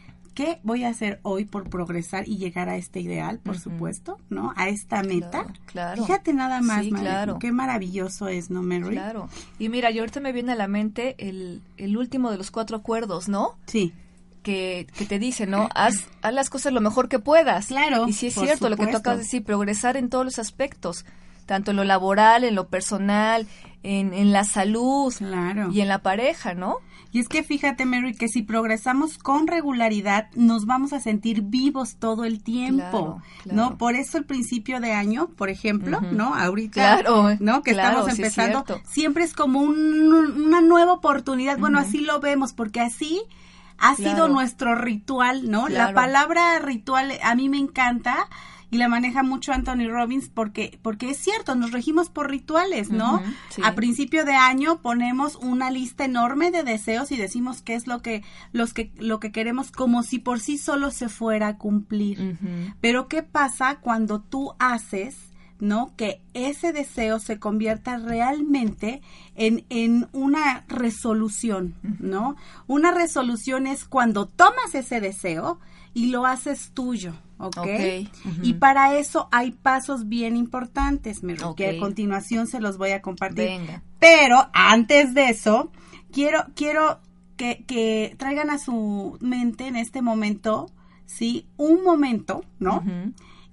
¿qué 0.42 0.60
voy 0.64 0.84
a 0.86 0.90
hacer 0.90 1.20
hoy 1.22 1.46
por 1.46 1.70
progresar 1.70 2.28
y 2.28 2.38
llegar 2.38 2.68
a 2.68 2.76
este 2.76 3.00
ideal, 3.00 3.38
por 3.38 3.60
supuesto, 3.60 4.18
¿no? 4.30 4.54
A 4.56 4.70
esta 4.70 5.04
meta. 5.04 5.46
Claro, 5.68 6.04
Fíjate 6.04 6.34
nada 6.34 6.62
más, 6.62 6.84
sí, 6.84 6.92
claro. 6.92 7.38
qué 7.38 7.52
maravilloso 7.52 8.28
es, 8.28 8.50
¿no, 8.50 8.64
Mary? 8.64 8.90
Claro. 8.90 9.30
Y 9.60 9.70
mira, 9.70 9.92
yo 9.92 10.02
ahorita 10.02 10.20
me 10.20 10.32
viene 10.32 10.54
a 10.54 10.56
la 10.56 10.68
mente 10.68 11.16
el, 11.20 11.62
el 11.78 11.96
último 11.96 12.32
de 12.32 12.38
los 12.38 12.50
cuatro 12.50 12.78
acuerdos, 12.78 13.30
¿no? 13.30 13.56
Sí. 13.68 13.94
Que, 14.42 14.88
que, 14.98 15.06
te 15.06 15.20
dice, 15.20 15.46
¿no? 15.46 15.70
Haz, 15.76 16.08
haz, 16.24 16.34
las 16.34 16.50
cosas 16.50 16.74
lo 16.74 16.82
mejor 16.82 17.08
que 17.08 17.20
puedas. 17.20 17.68
Claro. 17.68 18.08
Y 18.08 18.14
si 18.14 18.28
es 18.28 18.34
cierto 18.34 18.68
lo 18.68 18.78
que 18.78 18.88
tú 18.88 18.98
acabas 18.98 19.20
de 19.20 19.26
decir, 19.26 19.44
progresar 19.44 19.96
en 19.96 20.10
todos 20.10 20.26
los 20.26 20.40
aspectos, 20.40 21.06
tanto 21.46 21.70
en 21.70 21.78
lo 21.78 21.84
laboral, 21.84 22.44
en 22.44 22.56
lo 22.56 22.68
personal, 22.68 23.46
en, 23.84 24.14
en 24.14 24.32
la 24.32 24.44
salud 24.44 25.14
claro. 25.18 25.70
y 25.72 25.82
en 25.82 25.88
la 25.88 26.00
pareja, 26.00 26.54
¿no? 26.54 26.78
Y 27.14 27.20
es 27.20 27.28
que 27.28 27.44
fíjate, 27.44 27.86
Mary, 27.86 28.14
que 28.16 28.30
si 28.30 28.42
progresamos 28.42 29.18
con 29.18 29.48
regularidad, 29.48 30.30
nos 30.34 30.66
vamos 30.66 30.94
a 30.94 31.02
sentir 31.02 31.42
vivos 31.42 31.98
todo 31.98 32.24
el 32.24 32.42
tiempo, 32.42 33.22
¿no? 33.46 33.78
Por 33.78 33.96
eso 33.96 34.18
el 34.18 34.24
principio 34.24 34.80
de 34.80 34.94
año, 34.94 35.28
por 35.36 35.50
ejemplo, 35.50 36.00
¿no? 36.00 36.34
Ahorita, 36.34 37.02
¿no? 37.40 37.64
Que 37.64 37.72
estamos 37.72 38.08
empezando, 38.08 38.64
siempre 38.86 39.26
es 39.26 39.34
como 39.34 39.60
una 39.60 40.62
nueva 40.62 40.94
oportunidad. 40.94 41.58
Bueno, 41.58 41.80
así 41.80 42.00
lo 42.00 42.22
vemos, 42.22 42.54
porque 42.54 42.80
así 42.80 43.22
ha 43.78 43.96
sido 43.96 44.30
nuestro 44.30 44.76
ritual, 44.76 45.50
¿no? 45.52 45.68
La 45.68 45.94
palabra 45.94 46.60
ritual 46.60 47.12
a 47.24 47.36
mí 47.36 47.50
me 47.50 47.58
encanta 47.58 48.30
y 48.72 48.78
la 48.78 48.88
maneja 48.88 49.22
mucho 49.22 49.52
Anthony 49.52 49.88
Robbins 49.90 50.30
porque 50.30 50.80
porque 50.82 51.12
es 51.12 51.18
cierto, 51.18 51.56
nos 51.56 51.72
regimos 51.72 52.10
por 52.10 52.32
rituales, 52.32 52.90
¿no? 52.90 53.22
A 53.64 53.76
principio 53.76 54.26
de 54.26 54.34
año 54.34 54.82
ponemos 54.82 55.36
una 55.36 55.70
lista 55.70 56.06
enorme 56.06 56.52
de 56.52 56.64
deseos 56.64 57.12
y 57.12 57.18
decimos 57.18 57.62
qué 57.62 57.76
es 57.76 57.86
lo 57.86 58.02
que 58.02 58.24
los 58.54 58.74
que 58.74 58.92
lo 58.98 59.20
que 59.20 59.32
queremos 59.32 59.72
como 59.72 60.04
si 60.04 60.20
por 60.20 60.40
sí 60.40 60.58
solo 60.58 60.90
se 60.92 61.10
fuera 61.10 61.50
a 61.50 61.58
cumplir. 61.58 62.38
Pero 62.80 63.08
¿qué 63.08 63.24
pasa 63.24 63.80
cuando 63.82 64.22
tú 64.22 64.54
haces 64.58 65.31
¿no? 65.62 65.94
Que 65.96 66.22
ese 66.34 66.74
deseo 66.74 67.20
se 67.20 67.40
convierta 67.40 67.98
realmente 67.98 69.02
en, 69.36 69.64
en 69.70 70.10
una 70.12 70.66
resolución, 70.68 71.76
¿no? 72.00 72.36
Una 72.68 72.92
resolución 72.92 73.68
es 73.68 73.86
cuando 73.86 74.26
tomas 74.26 74.74
ese 74.74 75.00
deseo 75.00 75.60
y 75.94 76.08
lo 76.08 76.26
haces 76.26 76.72
tuyo, 76.74 77.14
¿ok? 77.38 77.60
Y 78.42 78.54
para 78.54 78.98
eso 78.98 79.30
hay 79.32 79.52
pasos 79.52 80.10
bien 80.10 80.36
importantes, 80.36 81.22
que 81.56 81.70
a 81.70 81.80
continuación 81.80 82.48
se 82.48 82.60
los 82.60 82.78
voy 82.78 82.92
a 82.92 83.02
compartir. 83.02 83.46
Venga. 83.46 83.84
Pero 84.00 84.50
antes 84.54 85.14
de 85.14 85.30
eso, 85.30 85.72
quiero, 86.12 86.46
quiero 86.56 87.00
que, 87.38 87.64
que, 87.68 88.16
traigan 88.18 88.50
a 88.50 88.58
su 88.58 89.18
mente 89.22 89.68
en 89.68 89.76
este 89.76 90.02
momento, 90.02 90.72
¿sí? 91.06 91.46
Un 91.58 91.84
momento, 91.84 92.44
¿no? 92.58 92.84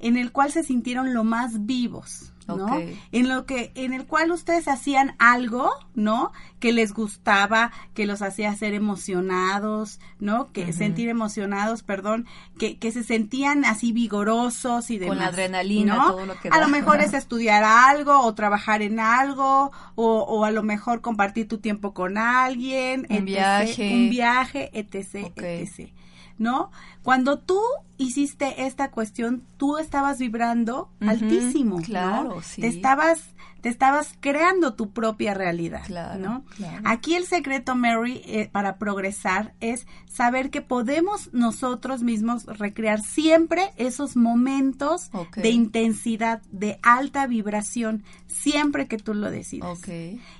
En 0.00 0.16
el 0.16 0.32
cual 0.32 0.52
se 0.52 0.62
sintieron 0.62 1.14
lo 1.14 1.24
más 1.24 1.66
vivos. 1.66 2.32
¿no? 2.56 2.80
En 3.12 3.28
lo 3.28 3.44
que, 3.44 3.72
en 3.74 3.92
el 3.92 4.06
cual 4.06 4.30
ustedes 4.30 4.68
hacían 4.68 5.14
algo, 5.18 5.70
¿no? 5.94 6.32
Que 6.60 6.72
les 6.72 6.92
gustaba, 6.92 7.72
que 7.94 8.06
los 8.06 8.22
hacía 8.22 8.54
ser 8.54 8.74
emocionados, 8.74 10.00
¿no? 10.18 10.50
Que 10.52 10.72
sentir 10.72 11.08
emocionados, 11.08 11.82
perdón, 11.82 12.26
que, 12.58 12.78
que 12.78 12.90
se 12.90 13.04
sentían 13.04 13.64
así 13.64 13.92
vigorosos 13.92 14.90
y 14.90 14.98
demás. 14.98 15.16
Con 15.16 15.24
la 15.24 15.28
adrenalina, 15.28 15.96
todo 16.08 16.26
lo 16.26 16.40
que 16.40 16.48
A 16.48 16.60
lo 16.60 16.68
mejor 16.68 17.00
es 17.00 17.12
estudiar 17.14 17.64
algo 17.64 18.20
o 18.20 18.34
trabajar 18.34 18.82
en 18.82 19.00
algo 19.00 19.70
o, 19.94 20.20
o 20.22 20.44
a 20.44 20.50
lo 20.50 20.62
mejor 20.62 21.00
compartir 21.00 21.48
tu 21.48 21.58
tiempo 21.58 21.92
con 21.92 22.16
alguien, 22.16 23.06
un 23.10 23.24
viaje, 23.24 23.94
un 23.94 24.10
viaje, 24.10 24.70
etc, 24.72 25.32
etc. 25.36 25.90
¿no? 26.38 26.70
Cuando 27.02 27.38
tú 27.38 27.60
hiciste 27.96 28.66
esta 28.66 28.90
cuestión, 28.90 29.42
tú 29.56 29.78
estabas 29.78 30.18
vibrando 30.18 30.90
altísimo, 31.00 31.80
claro, 31.82 32.40
sí. 32.42 32.60
Te 32.60 32.68
estabas 32.68 33.34
te 33.60 33.68
estabas 33.68 34.14
creando 34.20 34.74
tu 34.74 34.90
propia 34.90 35.34
realidad, 35.34 35.82
claro, 35.84 36.20
¿no? 36.20 36.44
Aquí 36.84 37.14
el 37.14 37.24
secreto, 37.24 37.74
Mary, 37.74 38.22
eh, 38.24 38.48
para 38.50 38.78
progresar 38.78 39.52
es 39.60 39.86
saber 40.06 40.50
que 40.50 40.62
podemos 40.62 41.32
nosotros 41.32 42.02
mismos 42.02 42.44
recrear 42.44 43.00
siempre 43.02 43.72
esos 43.76 44.16
momentos 44.16 45.10
de 45.34 45.50
intensidad, 45.50 46.40
de 46.52 46.78
alta 46.82 47.26
vibración, 47.26 48.04
siempre 48.28 48.86
que 48.86 48.98
tú 48.98 49.12
lo 49.12 49.30
decidas. 49.30 49.80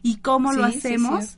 ¿Y 0.02 0.16
cómo 0.18 0.52
lo 0.52 0.64
hacemos? 0.64 1.36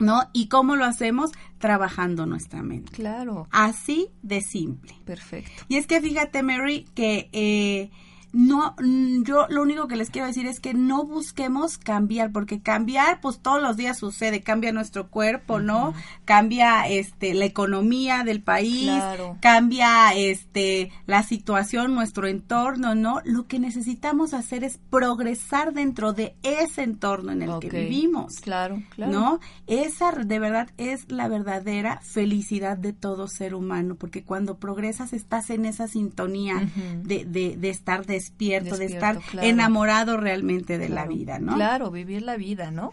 ¿no? 0.00 0.22
¿Y 0.32 0.48
cómo 0.48 0.76
lo 0.76 0.84
hacemos? 0.84 1.30
Trabajando 1.60 2.26
nuestra 2.26 2.62
mente. 2.62 2.90
Claro. 2.90 3.46
Así 3.52 4.08
de 4.22 4.40
simple. 4.40 4.94
Perfecto. 5.04 5.62
Y 5.68 5.76
es 5.76 5.86
que 5.86 6.00
fíjate, 6.00 6.42
Mary, 6.42 6.86
que 6.94 7.28
eh, 7.32 7.90
no, 8.32 8.76
mm, 8.80 9.24
yo 9.24 9.46
lo 9.48 9.62
único 9.62 9.88
que 9.88 9.96
les 9.96 10.10
quiero 10.10 10.28
decir 10.28 10.46
es 10.46 10.60
que 10.60 10.72
no 10.72 11.04
busquemos 11.04 11.78
cambiar, 11.78 12.30
porque 12.30 12.60
cambiar, 12.60 13.20
pues 13.20 13.40
todos 13.40 13.60
los 13.60 13.76
días 13.76 13.98
sucede, 13.98 14.40
cambia 14.40 14.72
nuestro 14.72 15.08
cuerpo, 15.08 15.58
¿no? 15.58 15.94
Cambia, 16.24 16.86
este, 16.88 17.34
la 17.34 17.44
economía 17.44 18.22
del 18.22 18.40
país, 18.42 18.92
cambia, 19.40 20.14
este, 20.14 20.92
la 21.06 21.22
situación, 21.24 21.94
nuestro 21.94 22.28
entorno, 22.28 22.94
¿no? 22.94 23.20
Lo 23.24 23.46
que 23.46 23.58
necesitamos 23.58 24.32
hacer 24.32 24.62
es 24.62 24.78
progresar 24.90 25.72
dentro 25.72 26.12
de 26.12 26.36
ese 26.42 26.82
entorno 26.82 27.32
en 27.32 27.42
el 27.42 27.58
que 27.58 27.68
vivimos. 27.68 28.36
Claro, 28.40 28.80
claro. 28.90 29.12
¿No? 29.12 29.40
Esa 29.66 30.12
de 30.12 30.38
verdad 30.38 30.70
es 30.76 31.10
la 31.10 31.28
verdadera 31.28 32.00
felicidad 32.02 32.76
de 32.76 32.92
todo 32.92 33.26
ser 33.26 33.54
humano, 33.54 33.96
porque 33.96 34.22
cuando 34.22 34.58
progresas 34.58 35.12
estás 35.12 35.50
en 35.50 35.64
esa 35.64 35.88
sintonía 35.88 36.68
de, 37.02 37.24
de, 37.24 37.56
de 37.56 37.70
estar 37.70 38.06
de 38.06 38.19
despierto, 38.20 38.76
de 38.76 38.86
estar 38.86 39.18
enamorado 39.40 40.16
realmente 40.16 40.78
de 40.78 40.88
la 40.88 41.06
vida, 41.06 41.38
¿no? 41.38 41.54
Claro, 41.54 41.90
vivir 41.90 42.22
la 42.22 42.36
vida, 42.36 42.70
¿no? 42.70 42.92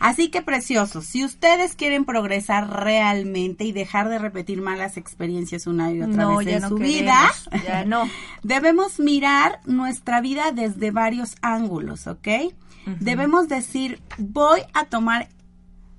Así 0.00 0.30
que 0.30 0.40
preciosos, 0.40 1.04
si 1.04 1.24
ustedes 1.24 1.74
quieren 1.74 2.06
progresar 2.06 2.70
realmente 2.70 3.64
y 3.64 3.72
dejar 3.72 4.08
de 4.08 4.18
repetir 4.18 4.62
malas 4.62 4.96
experiencias 4.96 5.66
una 5.66 5.92
y 5.92 6.00
otra 6.00 6.26
vez 6.36 6.46
en 6.46 6.68
su 6.68 6.76
vida, 6.76 7.30
ya 7.62 7.84
no. 7.86 8.08
debemos 8.42 8.98
mirar 8.98 9.60
nuestra 9.66 10.22
vida 10.22 10.52
desde 10.52 10.90
varios 10.90 11.36
ángulos, 11.42 12.06
¿ok? 12.06 12.28
Debemos 12.98 13.46
decir, 13.48 14.00
voy 14.16 14.62
a 14.72 14.86
tomar 14.86 15.28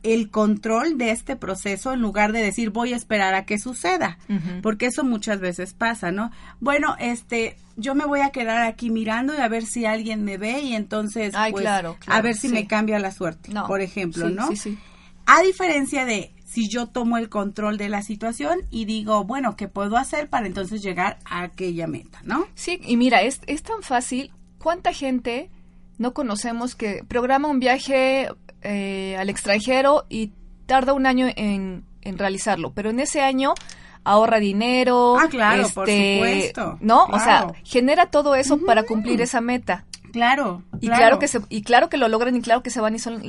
el 0.04 0.30
control 0.30 0.98
de 0.98 1.12
este 1.12 1.36
proceso 1.36 1.94
en 1.94 2.02
lugar 2.02 2.32
de 2.32 2.42
decir 2.42 2.72
voy 2.72 2.94
a 2.94 2.96
esperar 2.96 3.34
a 3.34 3.46
que 3.46 3.58
suceda, 3.58 4.18
porque 4.62 4.88
eso 4.88 5.04
muchas 5.04 5.40
veces 5.40 5.74
pasa, 5.74 6.12
¿no? 6.12 6.32
Bueno, 6.60 6.96
este, 7.00 7.58
yo 7.78 7.96
me 7.96 8.06
voy 8.06 8.22
a 8.22 8.32
quedar 8.32 8.64
aquí 8.64 8.90
mirando 8.90 9.34
y 9.34 9.38
a 9.38 9.48
ver 9.48 9.66
si 9.66 9.86
alguien 9.86 10.24
me 10.24 10.38
ve 10.38 10.62
y 10.62 10.74
entonces 10.74 11.34
pues, 11.52 11.66
a 12.08 12.22
ver 12.22 12.36
si 12.36 12.50
me 12.50 12.68
cambia 12.68 13.00
la 13.00 13.12
suerte, 13.12 13.52
por 13.68 13.82
ejemplo, 13.82 14.30
¿no? 14.30 14.50
A 15.28 15.42
diferencia 15.42 16.06
de 16.06 16.34
si 16.46 16.68
yo 16.68 16.88
tomo 16.88 17.18
el 17.18 17.30
control 17.30 17.78
de 17.78 17.88
la 17.88 18.02
situación 18.02 18.60
y 18.70 18.84
digo, 18.84 19.24
bueno, 19.24 19.56
¿qué 19.56 19.70
puedo 19.70 19.96
hacer 19.96 20.28
para 20.30 20.48
entonces 20.48 20.82
llegar 20.82 21.20
a 21.24 21.44
aquella 21.44 21.88
meta, 21.88 22.20
¿no? 22.24 22.46
Sí, 22.56 22.82
y 22.84 22.98
mira, 22.98 23.22
es, 23.22 23.40
es 23.48 23.64
tan 23.64 23.82
fácil, 23.84 24.32
¿cuánta 24.58 24.92
gente 24.92 25.50
no 25.98 26.14
conocemos 26.14 26.76
que 26.76 27.06
programa 27.08 27.48
un 27.48 27.60
viaje 27.60 28.28
eh, 28.62 29.16
al 29.18 29.30
extranjero 29.30 30.06
y 30.10 30.32
tarda 30.66 30.94
un 30.94 31.06
año 31.06 31.28
en, 31.36 31.86
realizarlo, 32.04 32.72
pero 32.74 32.90
en 32.90 33.00
ese 33.00 33.22
año 33.22 33.54
ahorra 34.04 34.40
dinero. 34.40 35.18
Ah, 35.20 35.28
claro, 35.30 35.68
por 35.74 35.90
este, 35.90 36.16
supuesto. 36.16 36.78
¿No? 36.82 37.06
O 37.06 37.20
sea, 37.20 37.48
genera 37.64 38.08
todo 38.08 38.36
eso 38.36 38.60
para 38.66 38.84
cumplir 38.84 39.22
esa 39.22 39.42
meta. 39.42 39.86
Claro. 40.12 40.64
Y 40.80 40.88
claro. 40.88 41.20
que 41.20 41.28
se, 41.28 41.40
y 41.50 41.64
claro 41.64 41.90
que 41.90 41.98
lo 41.98 42.08
logran 42.08 42.36
y 42.36 42.42
claro 42.42 42.64
que 42.64 42.70
se 42.70 42.82
van 42.82 42.96
y 42.96 43.00
son 43.00 43.22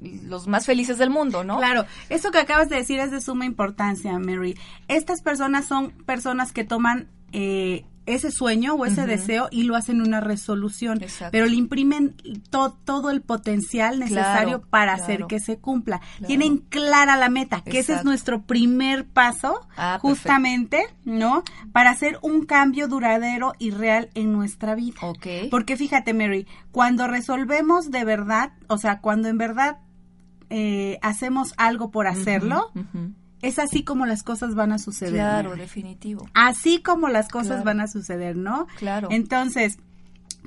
los 0.00 0.46
más 0.46 0.66
felices 0.66 0.98
del 0.98 1.10
mundo, 1.10 1.44
¿no? 1.44 1.58
Claro. 1.58 1.84
Eso 2.08 2.30
que 2.30 2.38
acabas 2.38 2.68
de 2.68 2.76
decir 2.76 3.00
es 3.00 3.10
de 3.10 3.20
suma 3.20 3.44
importancia, 3.44 4.18
Mary. 4.18 4.56
Estas 4.86 5.22
personas 5.22 5.66
son 5.66 5.90
personas 5.90 6.52
que 6.52 6.64
toman 6.64 7.08
eh, 7.32 7.84
ese 8.14 8.30
sueño 8.30 8.74
o 8.74 8.86
ese 8.86 9.06
deseo 9.06 9.48
y 9.50 9.64
lo 9.64 9.76
hacen 9.76 10.00
una 10.00 10.20
resolución, 10.20 11.00
pero 11.30 11.46
le 11.46 11.56
imprimen 11.56 12.16
todo 12.84 13.10
el 13.10 13.20
potencial 13.20 13.98
necesario 13.98 14.62
para 14.62 14.94
hacer 14.94 15.26
que 15.26 15.40
se 15.40 15.58
cumpla. 15.58 16.00
Tienen 16.26 16.58
clara 16.58 17.16
la 17.16 17.28
meta, 17.28 17.62
que 17.62 17.78
ese 17.78 17.94
es 17.94 18.04
nuestro 18.04 18.42
primer 18.42 19.06
paso, 19.06 19.60
ah, 19.76 19.98
justamente, 20.00 20.84
¿no? 21.04 21.42
Para 21.72 21.90
hacer 21.90 22.18
un 22.22 22.44
cambio 22.46 22.88
duradero 22.88 23.52
y 23.58 23.70
real 23.70 24.10
en 24.14 24.32
nuestra 24.32 24.74
vida. 24.74 25.00
Porque 25.50 25.76
fíjate, 25.76 26.14
Mary, 26.14 26.46
cuando 26.72 27.06
resolvemos 27.06 27.90
de 27.90 28.04
verdad, 28.04 28.52
o 28.68 28.78
sea, 28.78 29.00
cuando 29.00 29.28
en 29.28 29.38
verdad 29.38 29.78
eh, 30.50 30.98
hacemos 31.02 31.52
algo 31.56 31.90
por 31.90 32.06
hacerlo, 32.06 32.70
es 33.42 33.58
así 33.58 33.84
como 33.84 34.06
las 34.06 34.22
cosas 34.22 34.54
van 34.54 34.72
a 34.72 34.78
suceder. 34.78 35.14
Claro, 35.14 35.56
definitivo. 35.56 36.28
Así 36.34 36.82
como 36.82 37.08
las 37.08 37.28
cosas 37.28 37.64
van 37.64 37.80
a 37.80 37.88
suceder, 37.88 38.36
¿no? 38.36 38.66
Claro. 38.78 39.08
Entonces, 39.10 39.78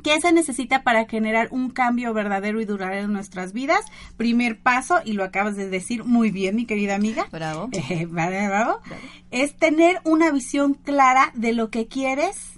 ¿Qué 0.04 0.20
se 0.20 0.32
necesita 0.32 0.82
para 0.82 1.06
generar 1.06 1.50
un 1.52 1.70
cambio 1.70 2.14
verdadero 2.14 2.60
y 2.60 2.66
duradero 2.66 3.06
en 3.06 3.14
nuestras 3.14 3.54
vidas? 3.54 3.82
Primer 4.18 4.60
paso, 4.60 5.00
y 5.06 5.14
lo 5.14 5.24
acabas 5.24 5.56
de 5.56 5.70
decir 5.70 6.06
muy 6.06 6.32
bien, 6.32 6.56
mi 6.56 6.66
querida 6.66 6.96
amiga. 6.96 7.28
Bravo. 7.32 7.70
Eh, 7.90 8.06
bravo. 8.06 8.80
Es 9.32 9.56
tener 9.58 10.00
una 10.06 10.32
visión 10.32 10.74
clara 10.74 11.32
de 11.36 11.52
lo 11.54 11.70
que 11.70 11.88
quieres, 11.88 12.54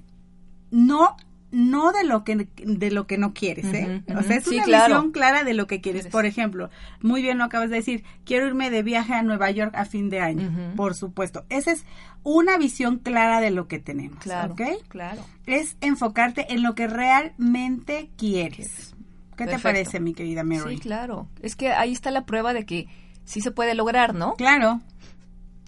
no 0.69 1.17
no 1.53 1.91
de 1.91 2.03
lo 2.03 2.23
que 2.23 2.47
de 2.55 2.91
lo 2.91 3.05
que 3.05 3.19
no 3.19 3.33
quieres, 3.33 3.65
¿eh? 3.73 4.01
O 4.17 4.23
sea, 4.23 4.37
es 4.37 4.47
una 4.47 4.65
visión 4.65 5.11
clara 5.11 5.43
de 5.43 5.53
lo 5.53 5.67
que 5.67 5.81
quieres. 5.81 6.07
Por 6.07 6.25
ejemplo, 6.25 6.71
muy 6.99 7.21
bien 7.21 7.37
lo 7.37 7.43
acabas 7.43 7.69
de 7.69 7.75
decir, 7.75 8.03
quiero 8.25 8.47
irme 8.47 8.71
de 8.71 8.81
viaje 8.81 9.13
a 9.13 9.21
Nueva 9.21 9.51
York 9.51 9.71
a 9.75 9.85
fin 9.85 10.09
de 10.09 10.19
año, 10.19 10.73
por 10.75 10.95
supuesto. 10.95 11.45
Esa 11.49 11.71
es 11.71 11.85
una 12.23 12.57
visión 12.57 12.97
clara 12.97 13.39
de 13.39 13.51
lo 13.51 13.67
que 13.67 13.77
tenemos, 13.77 14.17
claro, 14.17 14.53
¿ok? 14.53 14.61
Claro. 14.87 15.23
Es 15.45 15.77
enfocarte 15.81 16.51
en 16.51 16.63
lo 16.63 16.73
que 16.73 16.87
realmente 16.87 18.09
quieres. 18.17 18.95
¿Qué 19.37 19.45
te 19.45 19.59
parece, 19.59 19.99
mi 19.99 20.15
querida 20.15 20.43
Mary? 20.43 20.77
Sí, 20.77 20.81
claro. 20.81 21.27
Es 21.41 21.55
que 21.55 21.71
ahí 21.71 21.91
está 21.91 22.09
la 22.09 22.25
prueba 22.25 22.53
de 22.53 22.65
que 22.65 22.87
sí 23.25 23.41
se 23.41 23.51
puede 23.51 23.75
lograr, 23.75 24.15
¿no? 24.15 24.33
Claro. 24.35 24.81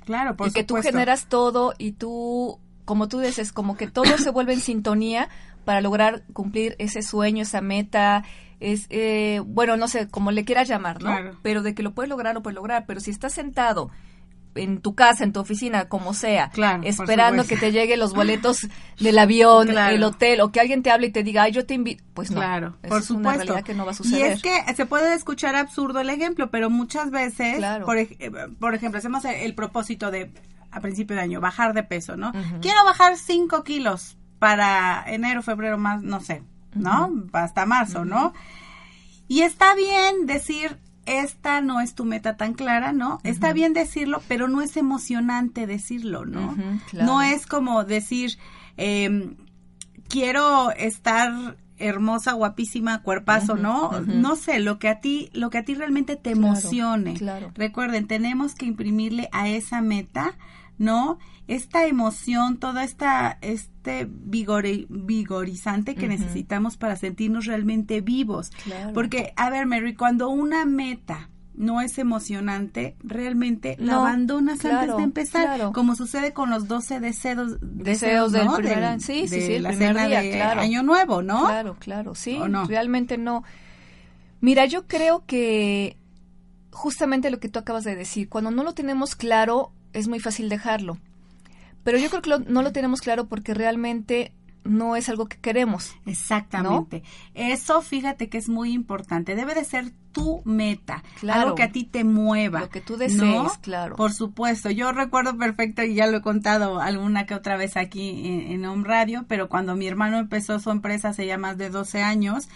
Claro, 0.06 0.36
por 0.36 0.48
y 0.48 0.52
que 0.52 0.64
tú 0.64 0.76
generas 0.76 1.28
todo 1.28 1.74
y 1.78 1.92
tú 1.92 2.60
como 2.86 3.08
tú 3.08 3.20
dices, 3.20 3.52
como 3.52 3.76
que 3.76 3.88
todo 3.88 4.18
se 4.18 4.30
vuelve 4.30 4.54
en 4.54 4.62
sintonía 4.62 5.28
para 5.66 5.82
lograr 5.82 6.24
cumplir 6.34 6.76
ese 6.80 7.02
sueño, 7.02 7.44
esa 7.44 7.62
meta, 7.62 8.24
es, 8.60 8.88
eh, 8.90 9.42
bueno, 9.46 9.78
no 9.78 9.88
sé, 9.88 10.08
como 10.08 10.32
le 10.32 10.46
quieras 10.46 10.68
llamar, 10.68 11.02
¿no? 11.02 11.38
Pero 11.42 11.62
de 11.62 11.76
que 11.76 11.84
lo 11.84 11.94
puedes 11.94 12.10
lograr, 12.10 12.34
lo 12.34 12.42
puedes 12.42 12.56
lograr, 12.56 12.86
pero 12.86 13.00
si 13.00 13.12
estás 13.12 13.34
sentado 13.34 13.92
en 14.56 14.82
tu 14.82 14.96
casa, 14.96 15.24
en 15.24 15.34
tu 15.34 15.42
oficina, 15.42 15.90
como 15.90 16.14
sea, 16.14 16.50
esperando 16.84 17.46
que 17.46 17.58
te 17.58 17.72
lleguen 17.72 18.00
los 18.00 18.14
boletos 18.16 18.68
del 19.00 19.20
avión, 19.20 19.78
el 19.78 20.04
hotel, 20.04 20.42
o 20.42 20.52
que 20.52 20.60
alguien 20.60 20.82
te 20.82 20.92
hable 20.92 21.08
y 21.08 21.12
te 21.12 21.24
diga, 21.24 21.44
ay, 21.44 21.52
yo 21.52 21.66
te 21.66 21.74
invito, 21.74 22.04
pues 22.14 22.32
no. 22.32 22.38
Claro, 22.38 22.78
por 22.88 23.00
es 23.00 23.06
supuesto. 23.06 23.30
Una 23.30 23.34
realidad 23.34 23.64
que 23.64 23.74
no 23.74 23.86
va 23.86 23.92
a 23.92 23.96
suceder. 23.96 24.20
Y 24.20 24.34
es 24.34 24.42
que 24.42 24.74
se 24.74 24.86
puede 24.86 25.14
escuchar 25.14 25.56
absurdo 25.56 26.00
el 26.00 26.10
ejemplo, 26.10 26.50
pero 26.50 26.70
muchas 26.70 27.12
veces, 27.12 27.64
por, 27.84 27.98
eh, 27.98 28.08
por 28.60 28.74
ejemplo, 28.74 28.98
hacemos 28.98 29.26
el, 29.26 29.54
propósito 29.56 30.10
de, 30.10 30.32
a 30.72 30.80
principio 30.80 31.16
de 31.16 31.22
año, 31.22 31.42
bajar 31.42 31.74
de 31.74 31.84
peso, 31.84 32.16
¿no? 32.16 32.32
Quiero 32.62 32.84
bajar 32.86 33.18
5 33.18 33.64
kilos 33.64 34.18
para 34.46 35.04
enero, 35.08 35.42
febrero, 35.42 35.80
más, 35.80 36.04
no 36.04 36.20
sé, 36.20 36.44
¿no? 36.76 37.12
Hasta 37.34 37.66
marzo, 37.66 38.06
¿no? 38.06 38.32
Y 39.28 39.42
está 39.42 39.74
bien 39.74 40.28
decir, 40.28 40.78
esta 41.08 41.62
no 41.62 41.82
es 41.82 41.96
tu 41.96 42.06
meta 42.06 42.38
tan 42.38 42.54
clara, 42.54 42.92
¿no? 42.92 43.20
Está 43.24 43.54
bien 43.54 43.74
decirlo, 43.74 44.22
pero 44.28 44.48
no 44.48 44.62
es 44.62 44.78
emocionante 44.78 45.66
decirlo, 45.66 46.26
¿no? 46.26 46.56
No 46.94 47.24
es 47.24 47.48
como 47.48 47.86
decir, 47.86 48.38
em, 48.78 49.36
quiero 50.10 50.70
estar 50.74 51.58
hermosa, 51.80 52.34
guapísima, 52.34 53.02
cuerpazo, 53.02 53.56
¿no? 53.56 54.00
No 54.02 54.36
sé, 54.36 54.60
lo 54.60 54.78
que 54.78 54.90
a 54.90 55.00
ti, 55.00 55.32
lo 55.34 55.50
que 55.50 55.58
a 55.58 55.66
ti 55.66 55.74
realmente 55.74 56.18
te 56.18 56.30
emocione. 56.30 57.16
Recuerden, 57.56 58.06
tenemos 58.06 58.54
que 58.54 58.68
imprimirle 58.68 59.28
a 59.32 59.50
esa 59.50 59.82
meta 59.82 60.36
¿no? 60.78 61.18
Esta 61.48 61.86
emoción, 61.86 62.58
toda 62.58 62.84
esta, 62.84 63.38
este 63.42 64.08
vigor, 64.10 64.66
vigorizante 64.90 65.96
que 65.96 66.08
necesitamos 66.08 66.78
para 66.78 66.96
sentirnos 66.96 67.46
realmente 67.46 68.02
vivos. 68.02 68.52
Porque, 68.94 69.34
a 69.36 69.50
ver, 69.50 69.66
Mary, 69.66 69.96
cuando 69.96 70.30
una 70.30 70.66
meta 70.66 71.30
no 71.58 71.82
es 71.82 71.98
emocionante, 71.98 72.96
realmente 73.02 73.78
la 73.80 73.96
abandonas 73.96 74.64
antes 74.66 74.98
de 74.98 75.04
empezar, 75.04 75.72
como 75.72 75.96
sucede 75.96 76.34
con 76.34 76.50
los 76.50 76.68
12 76.68 77.00
deseos, 77.00 77.58
deseos, 77.62 78.32
del 78.32 78.50
primer 78.58 79.00
sí, 79.02 79.28
sí, 79.28 79.42
sí, 79.42 79.60
la 79.60 79.74
cena 79.74 80.08
de 80.08 80.32
claro. 80.32 80.62
Año 80.62 80.84
Nuevo, 80.84 81.22
¿no? 81.22 81.46
Claro, 81.46 81.78
claro, 81.80 82.16
sí, 82.16 82.40
realmente 82.68 83.18
no. 83.18 83.44
Mira, 84.42 84.66
yo 84.66 84.86
creo 84.86 85.26
que 85.26 85.98
justamente 86.72 87.32
lo 87.32 87.40
que 87.40 87.50
tú 87.50 87.60
acabas 87.60 87.86
de 87.86 87.96
decir, 87.96 88.28
cuando 88.28 88.52
no 88.52 88.64
lo 88.64 88.74
tenemos 88.74 89.16
claro, 89.16 89.72
es 89.96 90.08
muy 90.08 90.20
fácil 90.20 90.50
dejarlo. 90.50 90.98
Pero 91.84 91.98
yo 91.98 92.10
creo 92.10 92.22
que 92.22 92.52
no 92.52 92.62
lo 92.62 92.72
tenemos 92.72 93.02
claro 93.02 93.28
porque 93.28 93.54
realmente 93.54 94.34
no 94.66 94.96
es 94.96 95.08
algo 95.08 95.28
que 95.28 95.38
queremos. 95.38 95.96
Exactamente. 96.06 97.04
Eso 97.34 97.82
fíjate 97.82 98.28
que 98.28 98.38
es 98.38 98.50
muy 98.50 98.74
importante. 98.74 99.36
Debe 99.36 99.54
de 99.54 99.64
ser 99.64 99.92
tu 100.12 100.42
meta, 100.46 101.04
claro, 101.20 101.42
algo 101.42 101.56
que 101.56 101.64
a 101.64 101.72
ti 101.72 101.84
te 101.84 102.04
mueva. 102.04 102.62
Lo 102.62 102.70
que 102.70 102.82
tú 102.82 102.98
desees, 102.98 103.58
claro. 103.62 103.96
Por 103.96 104.14
supuesto. 104.14 104.72
Yo 104.72 104.92
recuerdo 104.92 105.38
perfecto 105.38 105.84
y 105.84 105.94
ya 105.94 106.08
lo 106.08 106.18
he 106.18 106.22
contado 106.22 106.80
alguna 106.80 107.26
que 107.26 107.36
otra 107.36 107.58
vez 107.58 107.78
aquí 107.78 108.28
en, 108.28 108.52
en 108.52 108.66
Home 108.66 108.88
Radio, 108.88 109.26
pero 109.28 109.48
cuando 109.50 109.76
mi 109.76 109.88
hermano 109.88 110.18
empezó 110.18 110.60
su 110.60 110.72
empresa 110.72 111.10
hace 111.10 111.28
ya 111.28 111.38
más 111.38 111.58
de 111.58 111.70
12 111.70 112.02
años, 112.02 112.50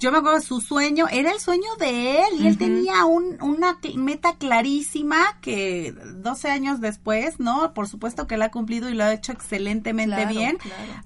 yo 0.00 0.10
me 0.10 0.18
acuerdo 0.18 0.40
su 0.40 0.62
sueño, 0.62 1.06
era 1.12 1.30
el 1.30 1.40
sueño 1.40 1.76
de 1.78 2.22
él 2.22 2.40
y 2.40 2.46
él 2.46 2.56
tenía 2.56 3.04
un, 3.04 3.36
una 3.42 3.78
meta 3.96 4.34
clarísima 4.36 5.38
que 5.42 5.92
12 5.92 6.48
años 6.48 6.80
después, 6.80 7.38
¿no? 7.38 7.74
Por 7.74 7.86
supuesto 7.86 8.26
que 8.26 8.38
la 8.38 8.46
ha 8.46 8.50
cumplido 8.50 8.88
y 8.88 8.94
lo 8.94 9.04
ha 9.04 9.12
hecho 9.12 9.32
excelentemente 9.32 10.24
bien, 10.24 10.56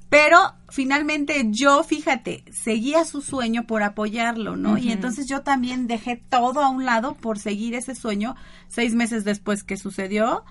pero 0.08 0.38
finalmente 0.68 1.44
yo, 1.50 1.82
fíjate, 1.82 2.44
seguía 2.52 3.04
su 3.04 3.20
sueño 3.20 3.66
por 3.66 3.82
apoyarlo, 3.82 4.54
¿no? 4.54 4.78
Y 4.78 4.92
entonces 4.92 5.26
yo 5.26 5.42
también 5.42 5.88
dejé 5.88 6.14
todo 6.16 6.60
a 6.60 6.68
un 6.68 6.84
lado 6.84 7.14
por 7.14 7.40
seguir 7.40 7.74
ese 7.74 7.96
sueño 7.96 8.36
seis 8.68 8.94
meses 8.94 9.24
después 9.24 9.64
que 9.64 9.76
sucedió 9.76 10.44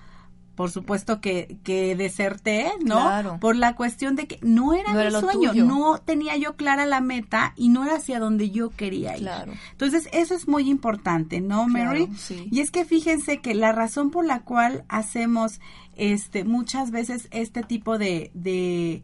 por 0.54 0.70
supuesto 0.70 1.20
que, 1.20 1.58
que 1.64 1.96
deserté, 1.96 2.70
¿no? 2.84 3.00
Claro. 3.00 3.38
Por 3.40 3.56
la 3.56 3.74
cuestión 3.74 4.16
de 4.16 4.26
que 4.26 4.38
no 4.42 4.72
era 4.72 4.92
mi 4.92 5.10
sueño, 5.10 5.52
no 5.54 5.98
tenía 5.98 6.36
yo 6.36 6.56
clara 6.56 6.86
la 6.86 7.00
meta 7.00 7.52
y 7.56 7.68
no 7.68 7.84
era 7.84 7.96
hacia 7.96 8.20
donde 8.20 8.50
yo 8.50 8.70
quería 8.70 9.16
ir. 9.16 9.22
Claro. 9.22 9.52
Entonces, 9.72 10.08
eso 10.12 10.34
es 10.34 10.46
muy 10.46 10.70
importante, 10.70 11.40
¿no, 11.40 11.66
Mary? 11.66 12.08
sí. 12.16 12.48
Y 12.50 12.60
es 12.60 12.70
que 12.70 12.84
fíjense 12.84 13.40
que 13.40 13.54
la 13.54 13.72
razón 13.72 14.10
por 14.10 14.24
la 14.24 14.40
cual 14.40 14.84
hacemos 14.88 15.60
este 15.96 16.44
muchas 16.44 16.90
veces 16.90 17.28
este 17.30 17.62
tipo 17.62 17.98
de, 17.98 18.30
de 18.34 19.02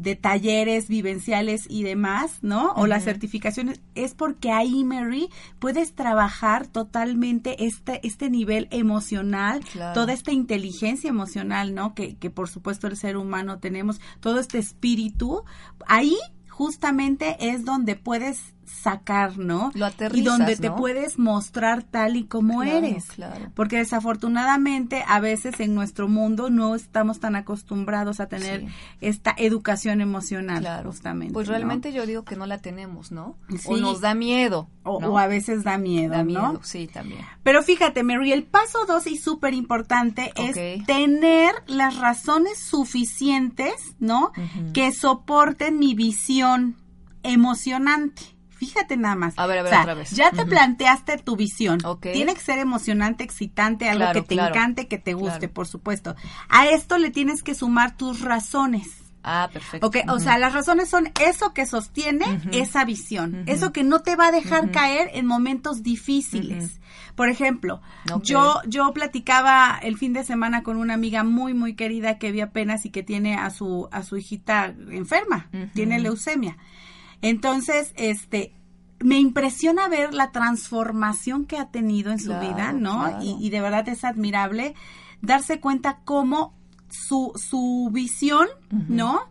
de 0.00 0.16
talleres 0.16 0.88
vivenciales 0.88 1.66
y 1.68 1.82
demás, 1.82 2.38
¿no? 2.42 2.72
O 2.72 2.86
las 2.86 3.04
certificaciones, 3.04 3.80
es 3.94 4.14
porque 4.14 4.50
ahí, 4.50 4.82
Mary, 4.84 5.28
puedes 5.58 5.94
trabajar 5.94 6.66
totalmente 6.66 7.66
este, 7.66 8.00
este 8.06 8.30
nivel 8.30 8.68
emocional, 8.70 9.62
toda 9.94 10.12
esta 10.12 10.32
inteligencia 10.32 11.08
emocional, 11.08 11.74
¿no? 11.74 11.94
Que, 11.94 12.16
que 12.16 12.30
por 12.30 12.48
supuesto 12.48 12.86
el 12.86 12.96
ser 12.96 13.16
humano 13.16 13.58
tenemos, 13.58 14.00
todo 14.20 14.40
este 14.40 14.58
espíritu, 14.58 15.44
ahí 15.86 16.16
justamente 16.48 17.36
es 17.38 17.64
donde 17.64 17.96
puedes 17.96 18.54
sacar, 18.70 19.38
¿no? 19.38 19.70
Lo 19.74 19.88
y 20.12 20.22
donde 20.22 20.56
te 20.56 20.70
puedes 20.70 21.18
mostrar 21.18 21.82
tal 21.82 22.16
y 22.16 22.24
como 22.24 22.62
eres. 22.62 23.06
Claro. 23.06 23.50
Porque 23.54 23.76
desafortunadamente 23.78 25.04
a 25.06 25.20
veces 25.20 25.60
en 25.60 25.74
nuestro 25.74 26.08
mundo 26.08 26.50
no 26.50 26.74
estamos 26.74 27.20
tan 27.20 27.36
acostumbrados 27.36 28.20
a 28.20 28.26
tener 28.26 28.66
esta 29.00 29.34
educación 29.36 30.00
emocional, 30.00 30.60
claro. 30.60 30.90
justamente. 30.90 31.34
Pues 31.34 31.48
realmente 31.48 31.92
yo 31.92 32.06
digo 32.06 32.24
que 32.24 32.36
no 32.36 32.46
la 32.46 32.58
tenemos, 32.58 33.12
¿no? 33.12 33.36
O 33.66 33.76
nos 33.76 34.00
da 34.00 34.14
miedo. 34.14 34.68
O, 34.82 35.18
a 35.18 35.26
veces 35.26 35.62
da 35.62 35.76
miedo, 35.76 36.14
da 36.14 36.24
miedo, 36.24 36.54
¿no? 36.54 36.60
Sí, 36.62 36.86
también. 36.86 37.20
Pero 37.42 37.62
fíjate, 37.62 38.02
Mary, 38.02 38.32
el 38.32 38.44
paso 38.44 38.86
dos 38.86 39.06
y 39.06 39.16
súper 39.16 39.52
importante 39.54 40.32
es 40.36 40.86
tener 40.86 41.54
las 41.66 41.96
razones 41.98 42.58
suficientes, 42.58 43.96
¿no? 43.98 44.32
Que 44.72 44.92
soporten 44.92 45.78
mi 45.78 45.94
visión 45.94 46.76
emocionante. 47.22 48.39
Fíjate 48.60 48.98
nada 48.98 49.14
más. 49.14 49.32
A 49.38 49.46
ver, 49.46 49.60
a 49.60 49.62
ver, 49.62 49.74
otra 49.74 49.94
vez. 49.94 50.10
Ya 50.10 50.32
te 50.32 50.44
planteaste 50.44 51.16
tu 51.16 51.34
visión. 51.34 51.78
Tiene 52.02 52.34
que 52.34 52.40
ser 52.42 52.58
emocionante, 52.58 53.24
excitante, 53.24 53.88
algo 53.88 54.12
que 54.12 54.20
te 54.20 54.34
encante, 54.34 54.86
que 54.86 54.98
te 54.98 55.14
guste, 55.14 55.48
por 55.48 55.66
supuesto. 55.66 56.14
A 56.50 56.66
esto 56.66 56.98
le 56.98 57.10
tienes 57.10 57.42
que 57.42 57.54
sumar 57.54 57.96
tus 57.96 58.20
razones. 58.20 58.98
Ah, 59.22 59.48
perfecto. 59.50 59.86
Ok, 59.86 59.96
o 60.08 60.18
sea, 60.18 60.36
las 60.36 60.52
razones 60.52 60.90
son 60.90 61.10
eso 61.22 61.54
que 61.54 61.64
sostiene 61.64 62.38
esa 62.52 62.84
visión, 62.84 63.44
eso 63.46 63.72
que 63.72 63.82
no 63.82 64.00
te 64.00 64.14
va 64.14 64.26
a 64.26 64.30
dejar 64.30 64.70
caer 64.70 65.08
en 65.14 65.24
momentos 65.24 65.82
difíciles. 65.82 66.80
Por 67.14 67.30
ejemplo, 67.30 67.80
yo 68.22 68.60
yo 68.66 68.92
platicaba 68.92 69.78
el 69.82 69.96
fin 69.96 70.12
de 70.12 70.22
semana 70.22 70.62
con 70.62 70.76
una 70.76 70.92
amiga 70.92 71.24
muy 71.24 71.54
muy 71.54 71.74
querida 71.74 72.18
que 72.18 72.30
vi 72.30 72.42
apenas 72.42 72.84
y 72.84 72.90
que 72.90 73.02
tiene 73.02 73.36
a 73.36 73.48
su 73.48 73.88
a 73.90 74.02
su 74.02 74.18
hijita 74.18 74.74
enferma, 74.90 75.48
tiene 75.72 75.98
leucemia. 75.98 76.58
Entonces, 77.22 77.92
este 77.96 78.54
me 79.00 79.18
impresiona 79.18 79.88
ver 79.88 80.12
la 80.12 80.30
transformación 80.30 81.46
que 81.46 81.56
ha 81.56 81.70
tenido 81.70 82.12
en 82.12 82.18
su 82.18 82.38
vida, 82.38 82.72
¿no? 82.72 83.22
Y, 83.22 83.36
y 83.40 83.48
de 83.48 83.62
verdad 83.62 83.88
es 83.88 84.04
admirable 84.04 84.74
darse 85.22 85.58
cuenta 85.58 86.00
cómo 86.04 86.54
su, 86.90 87.32
su 87.36 87.88
visión, 87.92 88.46
¿no? 88.70 89.22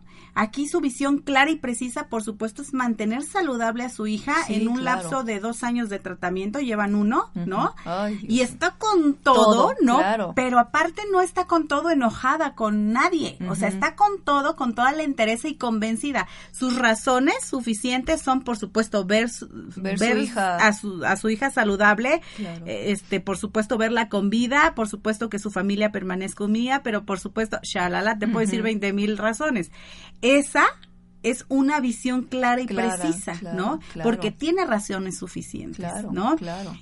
Aquí 0.41 0.69
su 0.69 0.79
visión 0.79 1.17
clara 1.17 1.51
y 1.51 1.57
precisa, 1.57 2.07
por 2.07 2.23
supuesto, 2.23 2.61
es 2.61 2.73
mantener 2.73 3.23
saludable 3.23 3.83
a 3.83 3.89
su 3.89 4.07
hija 4.07 4.37
en 4.47 4.69
un 4.69 4.85
lapso 4.85 5.25
de 5.25 5.41
dos 5.41 5.63
años 5.63 5.89
de 5.89 5.99
tratamiento, 5.99 6.61
llevan 6.61 6.95
uno, 6.95 7.29
¿no? 7.35 7.75
y 8.21 8.39
está 8.39 8.75
con 8.77 9.15
todo, 9.15 9.75
¿no? 9.81 9.99
Pero 10.35 10.57
aparte 10.57 11.01
no 11.11 11.19
está 11.19 11.45
con 11.45 11.67
todo 11.67 11.89
enojada 11.89 12.55
con 12.55 12.93
nadie, 12.93 13.37
o 13.49 13.55
sea, 13.55 13.67
está 13.67 13.97
con 13.97 14.21
todo, 14.23 14.55
con 14.55 14.75
toda 14.75 14.93
la 14.93 15.03
interés 15.03 15.43
y 15.43 15.55
convencida. 15.55 16.25
Sus 16.53 16.77
razones 16.77 17.43
suficientes 17.43 18.21
son, 18.21 18.43
por 18.45 18.55
supuesto, 18.55 19.03
ver, 19.03 19.29
ver, 19.75 20.29
A, 20.37 20.71
su, 20.71 21.03
a 21.03 21.17
su 21.17 21.29
hija 21.29 21.51
saludable, 21.51 22.21
eh, 22.39 22.83
este, 22.91 23.19
por 23.19 23.37
supuesto, 23.37 23.77
verla 23.77 24.07
con 24.07 24.29
vida, 24.29 24.73
por 24.73 24.87
supuesto 24.87 25.29
que 25.29 25.37
su 25.37 25.51
familia 25.51 25.91
permanezca 25.91 26.45
unida, 26.45 26.81
pero 26.81 27.03
por 27.03 27.19
supuesto, 27.19 27.59
shalala, 27.61 28.17
te 28.17 28.29
puedo 28.29 28.45
decir 28.45 28.61
veinte 28.61 28.93
mil 28.93 29.17
razones 29.17 29.69
esa 30.37 30.65
es 31.21 31.45
una 31.49 31.79
visión 31.79 32.23
clara 32.23 32.61
y 32.61 32.67
precisa, 32.67 33.33
¿no? 33.53 33.79
Porque 34.03 34.31
tiene 34.31 34.65
razones 34.65 35.17
suficientes, 35.17 36.05
¿no? 36.11 36.35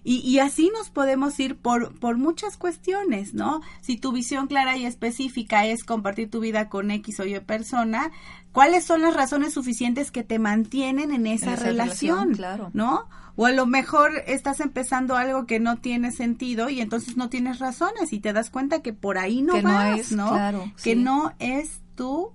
Y, 0.03 0.17
y, 0.17 0.39
así 0.39 0.71
nos 0.77 0.89
podemos 0.89 1.39
ir 1.39 1.57
por, 1.57 1.97
por 1.99 2.17
muchas 2.17 2.57
cuestiones, 2.57 3.33
¿no? 3.33 3.61
Si 3.81 3.97
tu 3.97 4.11
visión 4.11 4.47
clara 4.47 4.77
y 4.77 4.85
específica 4.85 5.65
es 5.65 5.83
compartir 5.83 6.29
tu 6.29 6.39
vida 6.39 6.69
con 6.69 6.91
X 6.91 7.19
o 7.19 7.25
Y 7.25 7.39
persona, 7.39 8.11
¿cuáles 8.51 8.85
son 8.85 9.01
las 9.01 9.15
razones 9.15 9.53
suficientes 9.53 10.11
que 10.11 10.23
te 10.23 10.37
mantienen 10.37 11.11
en 11.11 11.25
esa, 11.25 11.55
relación, 11.55 12.37
¿no? 12.73 13.09
O 13.35 13.45
a 13.45 13.51
lo 13.51 13.65
mejor 13.65 14.11
estás 14.25 14.59
empezando 14.59 15.15
algo 15.15 15.45
que 15.45 15.59
no 15.59 15.77
tiene 15.77 16.11
sentido 16.11 16.69
y 16.69 16.81
entonces 16.81 17.17
no 17.17 17.29
tienes 17.29 17.59
razones 17.59 18.11
y 18.11 18.19
te 18.19 18.33
das 18.33 18.49
cuenta 18.49 18.81
que 18.81 18.93
por 18.93 19.19
ahí 19.19 19.43
no 19.43 19.61
vas, 19.61 20.11
¿no? 20.11 20.71
que 20.83 20.95
no 20.95 21.33
es 21.37 21.81
tu 21.95 22.31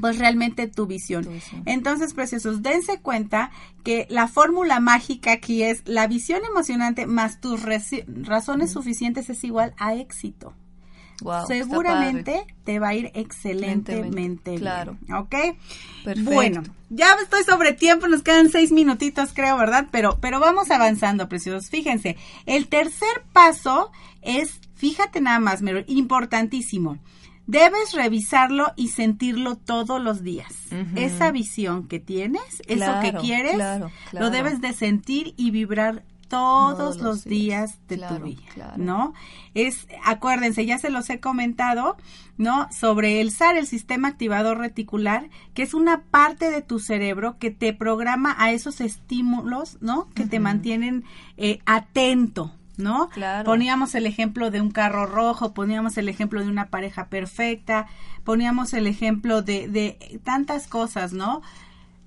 pues 0.00 0.18
realmente 0.18 0.66
tu 0.66 0.86
visión. 0.86 1.26
Entonces, 1.66 2.14
preciosos, 2.14 2.62
dense 2.62 3.00
cuenta 3.00 3.50
que 3.84 4.06
la 4.10 4.28
fórmula 4.28 4.80
mágica 4.80 5.32
aquí 5.32 5.62
es 5.62 5.82
la 5.86 6.06
visión 6.06 6.42
emocionante 6.44 7.06
más 7.06 7.40
tus 7.40 7.62
razones 8.06 8.70
suficientes 8.72 9.30
es 9.30 9.44
igual 9.44 9.74
a 9.78 9.94
éxito. 9.94 10.54
Seguramente 11.46 12.46
te 12.64 12.78
va 12.78 12.88
a 12.88 12.94
ir 12.94 13.10
excelentemente 13.14 14.54
claro. 14.54 14.96
bien. 15.00 15.16
¿Ok? 15.16 15.34
Perfecto. 16.04 16.30
Bueno, 16.32 16.62
ya 16.90 17.16
estoy 17.20 17.42
sobre 17.42 17.72
tiempo, 17.72 18.06
nos 18.06 18.22
quedan 18.22 18.50
seis 18.50 18.70
minutitos, 18.70 19.32
creo, 19.34 19.56
¿verdad? 19.56 19.88
Pero, 19.90 20.18
pero 20.20 20.38
vamos 20.38 20.70
avanzando, 20.70 21.28
preciosos. 21.28 21.70
Fíjense, 21.70 22.16
el 22.46 22.68
tercer 22.68 23.24
paso 23.32 23.90
es, 24.22 24.60
fíjate 24.76 25.20
nada 25.20 25.40
más, 25.40 25.60
importantísimo 25.86 26.98
Debes 27.48 27.94
revisarlo 27.94 28.74
y 28.76 28.88
sentirlo 28.88 29.56
todos 29.56 30.02
los 30.02 30.22
días. 30.22 30.52
Esa 30.96 31.30
visión 31.30 31.88
que 31.88 31.98
tienes, 31.98 32.62
eso 32.66 33.00
que 33.00 33.14
quieres, 33.14 33.56
lo 34.12 34.28
debes 34.28 34.60
de 34.60 34.74
sentir 34.74 35.32
y 35.38 35.50
vibrar 35.50 36.04
todos, 36.28 36.98
los, 36.98 37.24
días, 37.24 37.78
de 37.88 37.96
tu 37.96 38.18
vida, 38.20 38.74
¿no? 38.76 39.14
Es, 39.54 39.88
acuérdense, 40.04 40.66
ya 40.66 40.76
se 40.76 40.90
los 40.90 41.08
he 41.08 41.20
comentado, 41.20 41.96
¿no? 42.36 42.68
Sobre 42.70 43.22
el 43.22 43.30
SAR, 43.30 43.56
el 43.56 43.66
sistema 43.66 44.08
activador 44.08 44.58
reticular, 44.58 45.30
que 45.54 45.62
es 45.62 45.72
una 45.72 46.02
parte 46.02 46.50
de 46.50 46.60
tu 46.60 46.80
cerebro 46.80 47.38
que 47.38 47.50
te 47.50 47.72
programa 47.72 48.36
a 48.38 48.52
esos 48.52 48.82
estímulos, 48.82 49.78
¿no? 49.80 50.10
Que 50.14 50.26
te 50.26 50.38
mantienen 50.38 51.04
eh, 51.38 51.60
atento, 51.64 52.52
¿no? 52.78 53.10
Poníamos 53.44 53.94
el 53.94 54.06
ejemplo 54.06 54.50
de 54.50 54.60
un 54.60 54.70
carro 54.70 55.06
rojo, 55.06 55.52
poníamos 55.52 55.98
el 55.98 56.08
ejemplo 56.08 56.40
de 56.40 56.48
una 56.48 56.68
pareja 56.68 57.08
perfecta, 57.08 57.86
poníamos 58.24 58.72
el 58.72 58.86
ejemplo 58.86 59.42
de, 59.42 59.68
de 59.68 60.20
tantas 60.24 60.66
cosas, 60.66 61.12
¿no? 61.12 61.42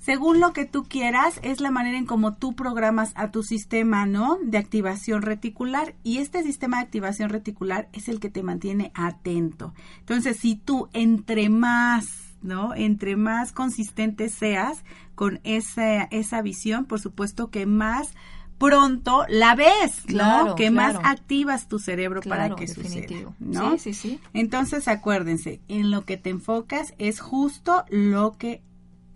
Según 0.02 0.40
lo 0.40 0.52
que 0.52 0.66
tú 0.66 0.86
quieras, 0.86 1.40
es 1.44 1.60
la 1.60 1.70
manera 1.70 1.96
en 1.96 2.08
cómo 2.08 2.34
tú 2.34 2.56
programas 2.56 3.12
a 3.14 3.30
tu 3.30 3.44
sistema, 3.44 4.08
¿no? 4.08 4.40
De 4.44 4.58
activación 4.58 5.22
reticular. 5.22 5.94
Y 6.02 6.18
este 6.18 6.42
sistema 6.42 6.78
de 6.78 6.84
activación 6.86 7.30
reticular 7.30 7.88
es 7.94 8.10
el 8.10 8.20
que 8.20 8.32
te 8.32 8.42
mantiene 8.42 8.92
atento. 8.96 9.76
Entonces, 10.00 10.38
si 10.38 10.56
tú 10.56 10.90
entre 10.94 11.50
más, 11.50 12.34
¿no? 12.42 12.74
Entre 12.74 13.16
más 13.16 13.52
consistente 13.52 14.30
seas 14.30 14.84
con 15.14 15.40
esa, 15.44 16.06
esa 16.06 16.42
visión, 16.42 16.86
por 16.86 17.00
supuesto 17.00 17.52
que 17.52 17.68
más 17.68 18.16
pronto 18.62 19.26
la 19.28 19.56
ves, 19.56 20.06
¿no? 20.08 20.56
Que 20.56 20.70
más 20.70 20.96
activas 21.04 21.68
tu 21.68 21.80
cerebro 21.80 22.22
para 22.22 22.56
que 22.56 22.68
suceda, 22.68 23.34
¿no? 23.40 23.72
Sí, 23.72 23.80
sí, 23.80 23.94
sí. 23.94 24.20
Entonces 24.34 24.88
acuérdense, 24.88 25.62
en 25.68 25.90
lo 25.90 26.06
que 26.06 26.18
te 26.18 26.30
enfocas 26.30 26.94
es 27.00 27.20
justo 27.20 27.84
lo 27.90 28.38
que 28.38 28.62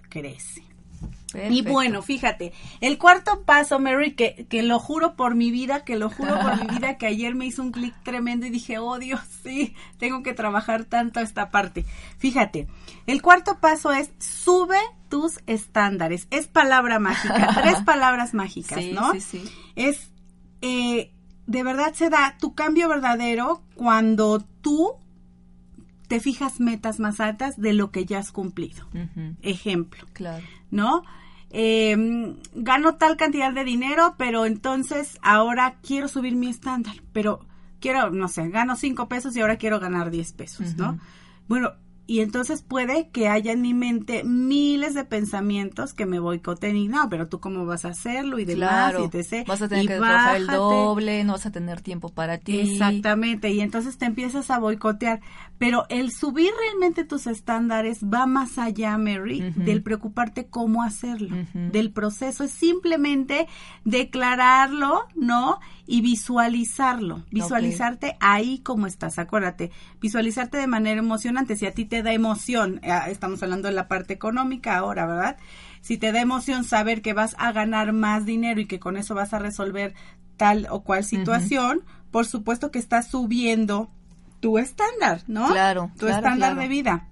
crece. 0.10 0.64
Y 1.50 1.62
bueno, 1.64 2.02
fíjate, 2.02 2.54
el 2.82 2.98
cuarto 2.98 3.44
paso, 3.44 3.78
Mary, 3.80 4.14
que, 4.14 4.48
que 4.50 4.64
lo 4.64 4.80
juro 4.80 5.16
por 5.16 5.36
mi 5.36 5.52
vida, 5.52 5.84
que 5.84 5.98
lo 5.98 6.10
juro 6.10 6.40
por 6.40 6.62
mi 6.62 6.68
vida, 6.74 6.98
que 6.98 7.08
ayer 7.08 7.36
me 7.36 7.46
hizo 7.46 7.62
un 7.62 7.72
clic 7.72 7.94
tremendo 8.04 8.46
y 8.46 8.50
dije, 8.50 8.80
oh 8.80 8.98
Dios, 9.00 9.20
sí, 9.44 9.76
tengo 9.98 10.24
que 10.24 10.34
trabajar 10.34 10.86
tanto 10.86 11.20
esta 11.20 11.52
parte. 11.52 11.86
Fíjate, 12.18 12.68
el 13.06 13.22
cuarto 13.22 13.60
paso 13.60 13.92
es 13.92 14.12
sube 14.18 14.80
tus 15.16 15.40
estándares. 15.48 16.28
Es 16.30 16.48
palabra 16.48 17.00
mágica, 17.00 17.48
tres 17.62 17.82
palabras 17.86 18.34
mágicas, 18.34 18.84
¿no? 18.92 19.14
Sí, 19.14 19.22
sí. 19.22 19.44
Es, 19.78 20.12
eh, 20.62 21.14
de 21.48 21.64
verdad 21.64 21.94
se 21.94 22.10
da 22.10 22.36
tu 22.38 22.54
cambio 22.54 22.90
verdadero 22.90 23.64
cuando 23.76 24.42
tú 24.60 24.96
te 26.10 26.20
fijas 26.20 26.60
metas 26.60 27.00
más 27.00 27.22
altas 27.22 27.56
de 27.56 27.72
lo 27.72 27.92
que 27.92 28.04
ya 28.06 28.20
has 28.20 28.34
cumplido. 28.34 28.86
Ejemplo. 29.42 30.06
Claro. 30.12 30.44
¿No? 30.70 31.04
eh, 31.58 32.36
gano 32.54 32.96
tal 32.96 33.16
cantidad 33.16 33.54
de 33.54 33.64
dinero, 33.64 34.16
pero 34.18 34.46
entonces 34.46 35.18
ahora 35.22 35.76
quiero 35.82 36.10
subir 36.10 36.36
mi 36.36 36.50
estándar, 36.50 36.96
pero 37.14 37.46
quiero, 37.80 38.10
no 38.10 38.28
sé, 38.28 38.50
gano 38.50 38.76
cinco 38.76 39.08
pesos 39.08 39.38
y 39.38 39.40
ahora 39.40 39.56
quiero 39.56 39.80
ganar 39.80 40.12
diez 40.12 40.34
pesos, 40.34 40.76
¿no? 40.76 41.00
Bueno, 41.48 41.72
y 42.08 42.20
entonces 42.20 42.62
puede 42.62 43.10
que 43.10 43.28
haya 43.28 43.52
en 43.52 43.62
mi 43.62 43.74
mente 43.74 44.24
miles 44.24 44.94
de 44.94 45.06
pensamientos 45.06 45.94
que 45.94 46.06
me 46.06 46.20
boicoteen 46.20 46.78
y 46.78 46.88
no, 46.88 47.10
pero 47.10 47.28
tú 47.28 47.40
cómo 47.40 47.66
vas 47.66 47.86
a 47.86 47.90
hacerlo 47.90 48.38
y 48.38 48.46
demás 48.46 48.92
claro, 48.92 49.10
y 49.12 49.24
sé 49.24 49.44
Vas 49.48 49.62
a 49.62 49.68
tener 49.68 49.88
que 49.88 49.96
trabajar 49.96 50.38
el 50.38 50.48
doble, 50.48 51.24
no 51.24 51.34
vas 51.34 51.46
a 51.46 51.52
tener 51.52 51.82
tiempo 51.82 52.10
para 52.10 52.38
ti. 52.38 52.60
Exactamente, 52.60 53.52
y 53.52 53.62
entonces 53.62 53.98
te 53.98 54.06
empiezas 54.06 54.52
a 54.52 54.60
boicotear. 54.60 55.22
Pero 55.58 55.86
el 55.90 56.12
subir 56.12 56.52
realmente 56.60 57.06
tus 57.06 57.28
estándares 57.28 58.02
va 58.04 58.26
más 58.26 58.58
allá, 58.58 58.98
Mary, 58.98 59.54
del 59.56 59.82
preocuparte 59.84 60.48
cómo 60.48 60.84
hacerlo, 60.84 61.36
del 61.54 61.92
proceso. 61.92 62.44
Es 62.44 62.52
simplemente 62.52 63.48
declararlo, 63.84 65.08
¿no? 65.16 65.60
Y 65.88 66.02
visualizarlo, 66.02 67.24
visualizarte 67.32 68.18
ahí 68.20 68.60
como 68.60 68.86
estás. 68.86 69.18
Acuérdate, 69.18 69.72
visualizarte 70.02 70.58
de 70.58 70.68
manera 70.68 71.00
emocionante. 71.00 71.56
Si 71.56 71.66
a 71.66 71.74
ti 71.74 71.86
te 71.86 71.95
da 72.04 72.14
emoción, 72.14 72.80
eh, 72.84 72.94
estamos 73.08 73.42
hablando 73.44 73.68
de 73.68 73.74
la 73.74 73.88
parte 73.88 74.14
económica 74.14 74.78
ahora, 74.78 75.06
¿verdad? 75.06 75.38
Si 75.82 75.98
te 75.98 76.12
da 76.12 76.22
emoción 76.22 76.64
saber 76.64 77.02
que 77.02 77.14
vas 77.14 77.36
a 77.38 77.52
ganar 77.52 77.94
más 77.94 78.26
dinero 78.26 78.60
y 78.60 78.66
que 78.66 78.80
con 78.80 78.98
eso 78.98 79.16
vas 79.16 79.34
a 79.34 79.40
resolver 79.40 79.94
tal 80.38 80.68
o 80.70 80.82
cual 80.82 81.04
situación, 81.04 81.84
por 82.12 82.26
supuesto 82.26 82.72
que 82.72 82.80
estás 82.80 83.08
subiendo 83.08 83.90
tu 84.40 84.58
estándar, 84.58 85.22
¿no? 85.28 85.48
Claro. 85.48 85.92
Tu 85.98 86.08
estándar 86.08 86.56
de 86.56 86.68
vida. 86.68 87.08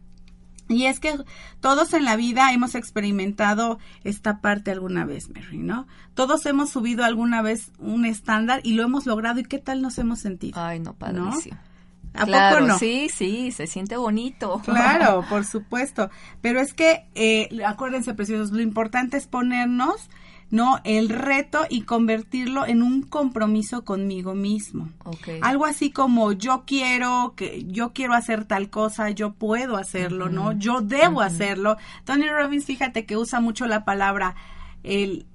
Y 0.69 0.86
es 0.86 1.00
que 1.00 1.13
todos 1.60 1.93
en 1.93 2.06
la 2.06 2.15
vida 2.15 2.54
hemos 2.54 2.76
experimentado 2.76 3.80
esta 4.04 4.39
parte 4.39 4.72
alguna 4.72 5.06
vez, 5.06 5.30
Mary, 5.30 5.58
¿no? 5.58 5.88
Todos 6.13 6.46
hemos 6.46 6.69
subido 6.69 7.04
alguna 7.04 7.41
vez 7.41 7.72
un 7.80 8.06
estándar 8.06 8.62
y 8.63 8.74
lo 8.74 8.84
hemos 8.84 9.06
logrado. 9.06 9.39
¿Y 9.39 9.43
qué 9.43 9.60
tal 9.60 9.82
nos 9.82 9.98
hemos 9.98 10.19
sentido? 10.19 10.60
Ay, 10.60 10.80
no, 10.80 10.93
padrísimo. 10.93 11.58
¿A 12.13 12.26
poco 12.26 12.67
no? 12.67 12.80
Sí, 12.80 13.10
sí, 13.10 13.52
se 13.52 13.67
siente 13.67 13.97
bonito. 13.97 14.62
Claro, 14.73 15.26
por 15.30 15.45
supuesto. 15.45 16.10
Pero 16.41 16.60
es 16.60 16.73
que, 16.73 17.06
eh, 17.15 17.49
acuérdense, 17.65 18.13
preciosos, 18.13 18.52
lo 18.52 18.62
importante 18.62 19.17
es 19.17 19.28
ponernos 19.28 20.10
¿no? 20.54 20.80
El 20.84 21.10
reto 21.10 21.65
y 21.67 21.82
convertirlo 21.82 22.67
en 22.67 22.84
un 22.84 23.02
compromiso 23.02 23.84
conmigo 23.84 24.36
mismo. 24.36 24.88
Algo 25.41 25.65
así 25.65 25.89
como 25.89 26.32
yo 26.32 26.63
quiero 26.67 27.34
que 27.36 27.63
yo 27.65 27.91
quiero 27.91 28.13
hacer 28.13 28.45
tal 28.45 28.69
cosa, 28.69 29.10
yo 29.10 29.34
puedo 29.34 29.78
hacerlo, 29.78 30.30
¿no? 30.30 30.52
Yo 30.52 30.82
debo 30.82 31.21
hacerlo. 31.21 31.78
Tony 32.04 32.30
Robbins, 32.30 32.65
fíjate 32.65 33.08
que 33.08 33.17
usa 33.17 33.39
mucho 33.39 33.65
la 33.65 33.84
palabra 33.84 34.36
el 34.84 35.26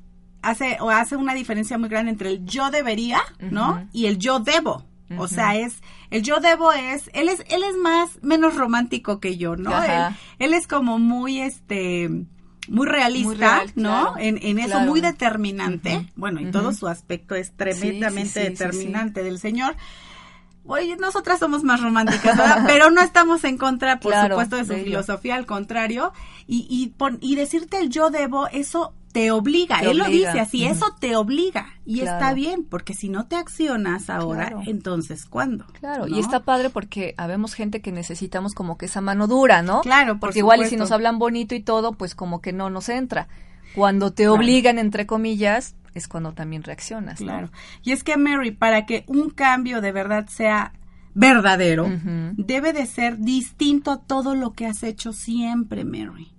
hace 0.41 0.77
o 0.81 0.91
hace 0.91 1.17
una 1.17 1.35
diferencia 1.35 1.79
muy 1.79 1.88
grande 1.88 2.12
entre 2.12 2.31
el 2.31 2.45
yo 2.45 2.71
debería, 2.71 3.19
¿no? 3.41 3.88
Y 3.93 4.07
el 4.07 4.19
yo 4.19 4.38
debo. 4.38 4.85
O 5.16 5.29
sea, 5.29 5.57
es 5.57 5.83
el 6.11 6.23
yo 6.23 6.40
debo 6.40 6.73
es 6.73 7.11
él 7.14 7.29
es 7.29 7.40
él 7.49 7.62
es 7.62 7.77
más 7.77 8.23
menos 8.23 8.57
romántico 8.57 9.21
que 9.21 9.37
yo, 9.38 9.57
¿no? 9.57 9.83
Él, 9.83 10.14
él, 10.38 10.55
es 10.55 10.66
como 10.66 10.99
muy 10.99 11.40
este 11.40 12.11
muy 12.68 12.87
realista, 12.87 13.64
¿no? 13.75 14.18
En, 14.18 14.38
en, 14.42 14.59
eso 14.59 14.81
muy 14.81 15.01
determinante. 15.01 16.07
Bueno, 16.16 16.40
y 16.40 16.51
todo 16.51 16.73
su 16.73 16.87
aspecto 16.87 17.35
es 17.35 17.53
tremendamente 17.53 18.40
determinante 18.40 19.23
del 19.23 19.38
Señor. 19.38 19.77
Oye, 20.66 20.97
nosotras 20.97 21.38
somos 21.38 21.64
más 21.64 21.81
románticas, 21.81 22.37
¿verdad? 22.37 22.64
pero 22.66 22.90
no 22.90 23.01
estamos 23.01 23.42
en 23.44 23.57
contra, 23.57 24.01
por 24.01 24.12
supuesto, 24.14 24.57
de 24.57 24.66
su 24.66 24.75
filosofía, 24.75 25.37
al 25.37 25.47
contrario. 25.47 26.12
Y, 26.47 26.66
y, 26.68 26.94
y 27.23 27.37
decirte 27.37 27.79
el 27.79 27.88
yo 27.88 28.11
debo, 28.11 28.49
eso 28.49 28.92
te 29.12 29.31
obliga, 29.31 29.81
él 29.81 29.99
lo 29.99 30.07
dice 30.07 30.40
así, 30.40 30.64
eso 30.64 30.87
te 31.01 31.16
obliga 31.16 31.66
y 31.85 32.01
está 32.01 32.35
bien, 32.35 32.64
porque 32.64 32.94
si 32.94 33.09
no 33.09 33.27
te 33.27 33.37
accionas 33.37 34.11
ahora, 34.11 34.53
entonces 34.66 35.25
¿cuándo? 35.25 35.66
Claro, 35.81 36.07
y 36.07 36.18
está 36.18 36.40
padre 36.40 36.71
porque 36.71 37.14
habemos 37.16 37.55
gente 37.55 37.81
que 37.81 37.92
necesitamos 37.92 38.55
como 38.55 38.77
que 38.77 38.87
esa 38.87 39.01
mano 39.01 39.27
dura, 39.27 39.62
¿no? 39.62 39.81
Claro, 39.81 40.18
porque 40.21 40.40
igual 40.40 40.62
y 40.62 40.66
si 40.66 40.77
nos 40.77 40.92
hablan 40.92 41.18
bonito 41.18 41.55
y 41.55 41.61
todo, 41.61 41.92
pues 41.92 42.14
como 42.14 42.40
que 42.40 42.53
no 42.53 42.71
nos 42.71 42.88
entra. 42.88 43.29
Cuando 43.75 44.12
te 44.12 44.29
obligan, 44.29 44.79
entre 44.79 45.07
comillas, 45.07 45.77
es 45.94 46.09
cuando 46.09 46.33
también 46.33 46.62
reaccionas. 46.62 47.18
Claro. 47.18 47.51
Y 47.83 47.92
es 47.92 48.03
que 48.03 48.16
Mary, 48.16 48.51
para 48.51 48.87
que 48.87 49.05
un 49.07 49.31
cambio 49.31 49.81
de 49.81 49.92
verdad 49.92 50.27
sea 50.29 50.73
verdadero, 51.14 51.88
debe 52.37 52.73
de 52.73 52.87
ser 52.87 53.18
distinto 53.18 53.90
a 53.90 54.01
todo 54.01 54.35
lo 54.35 54.53
que 54.53 54.66
has 54.66 54.83
hecho 54.83 55.12
siempre, 55.12 55.85
Mary. 55.85 56.33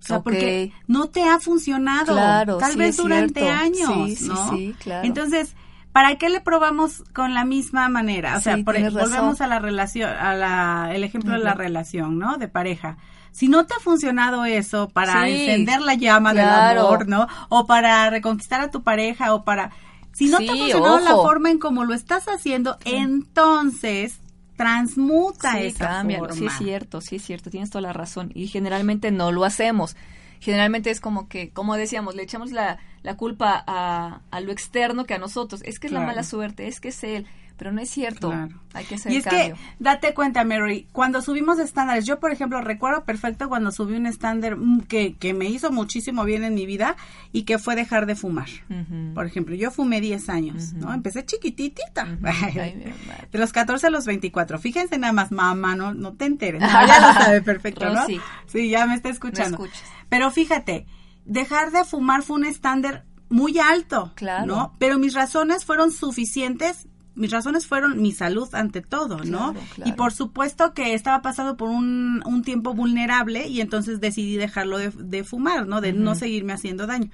O 0.00 0.06
sea, 0.06 0.20
porque 0.20 0.72
no 0.86 1.08
te 1.08 1.22
ha 1.22 1.40
funcionado. 1.40 2.12
Claro, 2.12 2.58
tal 2.58 2.76
vez 2.76 2.96
durante 2.96 3.48
años, 3.48 4.18
sí, 4.18 4.28
¿no? 4.28 4.50
Sí, 4.50 4.74
claro. 4.78 5.06
Entonces, 5.06 5.54
¿para 5.92 6.16
qué 6.16 6.28
le 6.28 6.40
probamos 6.40 7.02
con 7.12 7.34
la 7.34 7.44
misma 7.44 7.88
manera? 7.88 8.36
O 8.36 8.40
sea, 8.40 8.56
por, 8.64 8.78
volvemos 8.90 9.40
a 9.40 9.46
la 9.46 9.58
relación, 9.58 10.10
a 10.10 10.34
la, 10.34 10.90
el 10.92 11.04
ejemplo 11.04 11.32
de 11.32 11.38
la 11.38 11.54
relación, 11.54 12.18
¿no? 12.18 12.36
De 12.36 12.48
pareja. 12.48 12.98
Si 13.32 13.48
no 13.48 13.66
te 13.66 13.74
ha 13.74 13.80
funcionado 13.80 14.44
eso 14.46 14.88
para 14.88 15.28
encender 15.28 15.82
la 15.82 15.94
llama 15.94 16.32
del 16.32 16.48
amor, 16.48 17.06
¿no? 17.06 17.26
O 17.50 17.66
para 17.66 18.08
reconquistar 18.08 18.60
a 18.60 18.70
tu 18.70 18.82
pareja 18.82 19.34
o 19.34 19.44
para... 19.44 19.72
Si 20.12 20.26
no 20.26 20.38
te 20.38 20.48
ha 20.48 20.56
funcionado 20.56 21.00
la 21.00 21.14
forma 21.16 21.50
en 21.50 21.58
cómo 21.58 21.84
lo 21.84 21.92
estás 21.92 22.28
haciendo, 22.28 22.78
entonces 22.86 24.20
transmuta 24.56 25.52
sí, 25.52 25.66
esa 25.66 26.02
Sí, 26.32 26.46
es 26.46 26.58
cierto, 26.58 27.00
sí 27.00 27.16
es 27.16 27.22
cierto, 27.22 27.50
tienes 27.50 27.70
toda 27.70 27.82
la 27.82 27.92
razón. 27.92 28.30
Y 28.34 28.48
generalmente 28.48 29.10
no 29.10 29.32
lo 29.32 29.44
hacemos. 29.44 29.96
Generalmente 30.40 30.90
es 30.90 31.00
como 31.00 31.28
que, 31.28 31.50
como 31.50 31.76
decíamos, 31.76 32.14
le 32.14 32.22
echamos 32.22 32.52
la, 32.52 32.78
la 33.02 33.16
culpa 33.16 33.62
a, 33.66 34.20
a 34.30 34.40
lo 34.40 34.52
externo 34.52 35.04
que 35.04 35.14
a 35.14 35.18
nosotros. 35.18 35.62
Es 35.64 35.78
que 35.78 35.86
es 35.86 35.92
la 35.92 36.00
mala 36.00 36.22
suerte, 36.22 36.68
es 36.68 36.80
que 36.80 36.88
es 36.88 37.04
él 37.04 37.26
pero 37.56 37.72
no 37.72 37.80
es 37.80 37.90
cierto. 37.90 38.32
Hay 38.74 38.84
que 38.84 38.96
hacer 38.96 39.12
Y 39.12 39.16
es 39.16 39.26
que, 39.26 39.54
date 39.78 40.12
cuenta, 40.12 40.44
Mary, 40.44 40.86
cuando 40.92 41.22
subimos 41.22 41.58
estándares, 41.58 42.04
yo, 42.04 42.20
por 42.20 42.30
ejemplo, 42.30 42.60
recuerdo 42.60 43.04
perfecto 43.04 43.48
cuando 43.48 43.72
subí 43.72 43.96
un 43.96 44.06
estándar 44.06 44.56
mm, 44.56 44.82
que, 44.82 45.14
que 45.14 45.32
me 45.32 45.46
hizo 45.46 45.72
muchísimo 45.72 46.24
bien 46.24 46.44
en 46.44 46.54
mi 46.54 46.66
vida 46.66 46.96
y 47.32 47.44
que 47.44 47.58
fue 47.58 47.74
dejar 47.74 48.06
de 48.06 48.14
fumar. 48.14 48.48
Por 49.14 49.26
ejemplo, 49.26 49.54
yo 49.54 49.70
fumé 49.70 50.00
10 50.00 50.28
años, 50.28 50.72
¿no? 50.74 50.92
Empecé 50.92 51.24
chiquititita. 51.24 52.04
de 53.32 53.38
los 53.38 53.52
14 53.52 53.86
a 53.86 53.90
los 53.90 54.04
24. 54.04 54.58
Fíjense 54.58 54.98
nada 54.98 55.12
más, 55.12 55.32
mamá, 55.32 55.74
no, 55.74 55.94
no 55.94 56.12
te 56.14 56.26
enteres. 56.26 56.60
ya 56.86 57.00
lo 57.00 57.20
sabe 57.20 57.42
perfecto, 57.42 57.88
¿no? 57.90 58.06
Sí. 58.48 58.68
ya 58.68 58.86
me 58.86 58.94
está 58.94 59.08
escuchando. 59.08 59.58
Pero 60.08 60.30
fíjate, 60.30 60.86
dejar 61.24 61.70
de 61.70 61.84
fumar 61.84 62.22
fue 62.22 62.36
un 62.36 62.44
estándar 62.44 63.04
muy 63.28 63.58
alto, 63.58 64.12
claro. 64.14 64.46
¿no? 64.46 64.76
Pero 64.78 64.98
mis 64.98 65.14
razones 65.14 65.64
fueron 65.64 65.90
suficientes 65.90 66.86
mis 67.16 67.30
razones 67.30 67.66
fueron 67.66 68.00
mi 68.00 68.12
salud 68.12 68.54
ante 68.54 68.82
todo, 68.82 69.24
¿no? 69.24 69.54
Y 69.84 69.92
por 69.92 70.12
supuesto 70.12 70.74
que 70.74 70.94
estaba 70.94 71.22
pasando 71.22 71.56
por 71.56 71.70
un, 71.70 72.22
un, 72.26 72.42
tiempo 72.42 72.74
vulnerable 72.74 73.48
y 73.48 73.60
entonces 73.60 74.00
decidí 74.00 74.36
dejarlo 74.36 74.78
de, 74.78 75.24
fumar, 75.24 75.66
¿no? 75.66 75.80
De 75.80 75.92
no 75.92 76.14
seguirme 76.14 76.52
haciendo 76.52 76.86
daño. 76.86 77.10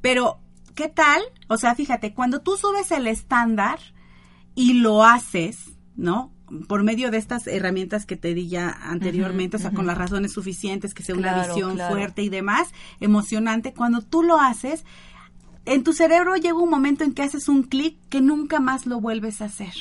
Pero, 0.00 0.40
¿qué 0.74 0.88
tal? 0.88 1.22
O 1.48 1.56
sea, 1.56 1.74
fíjate, 1.74 2.12
cuando 2.12 2.40
tú 2.40 2.56
subes 2.56 2.90
el 2.90 3.06
estándar 3.06 3.78
y 4.56 4.74
lo 4.74 5.04
haces, 5.04 5.72
¿no? 5.96 6.34
por 6.68 6.82
medio 6.82 7.10
de 7.10 7.16
estas 7.16 7.46
herramientas 7.46 8.04
que 8.06 8.16
te 8.16 8.34
di 8.34 8.48
ya 8.48 8.68
anteriormente, 8.68 9.56
o 9.56 9.60
sea, 9.60 9.70
con 9.70 9.86
las 9.86 9.96
razones 9.96 10.32
suficientes, 10.32 10.92
que 10.92 11.02
sea 11.02 11.14
una 11.14 11.46
visión 11.46 11.78
fuerte 11.78 12.22
y 12.22 12.28
demás, 12.28 12.68
emocionante, 13.00 13.72
cuando 13.72 14.02
tú 14.02 14.22
lo 14.22 14.38
haces, 14.38 14.84
en 15.66 15.82
tu 15.82 15.92
cerebro 15.92 16.36
llega 16.36 16.54
un 16.54 16.68
momento 16.68 17.04
en 17.04 17.14
que 17.14 17.22
haces 17.22 17.48
un 17.48 17.62
clic 17.62 17.96
que 18.10 18.20
nunca 18.20 18.60
más 18.60 18.86
lo 18.86 19.00
vuelves 19.00 19.40
a 19.40 19.46
hacer, 19.46 19.72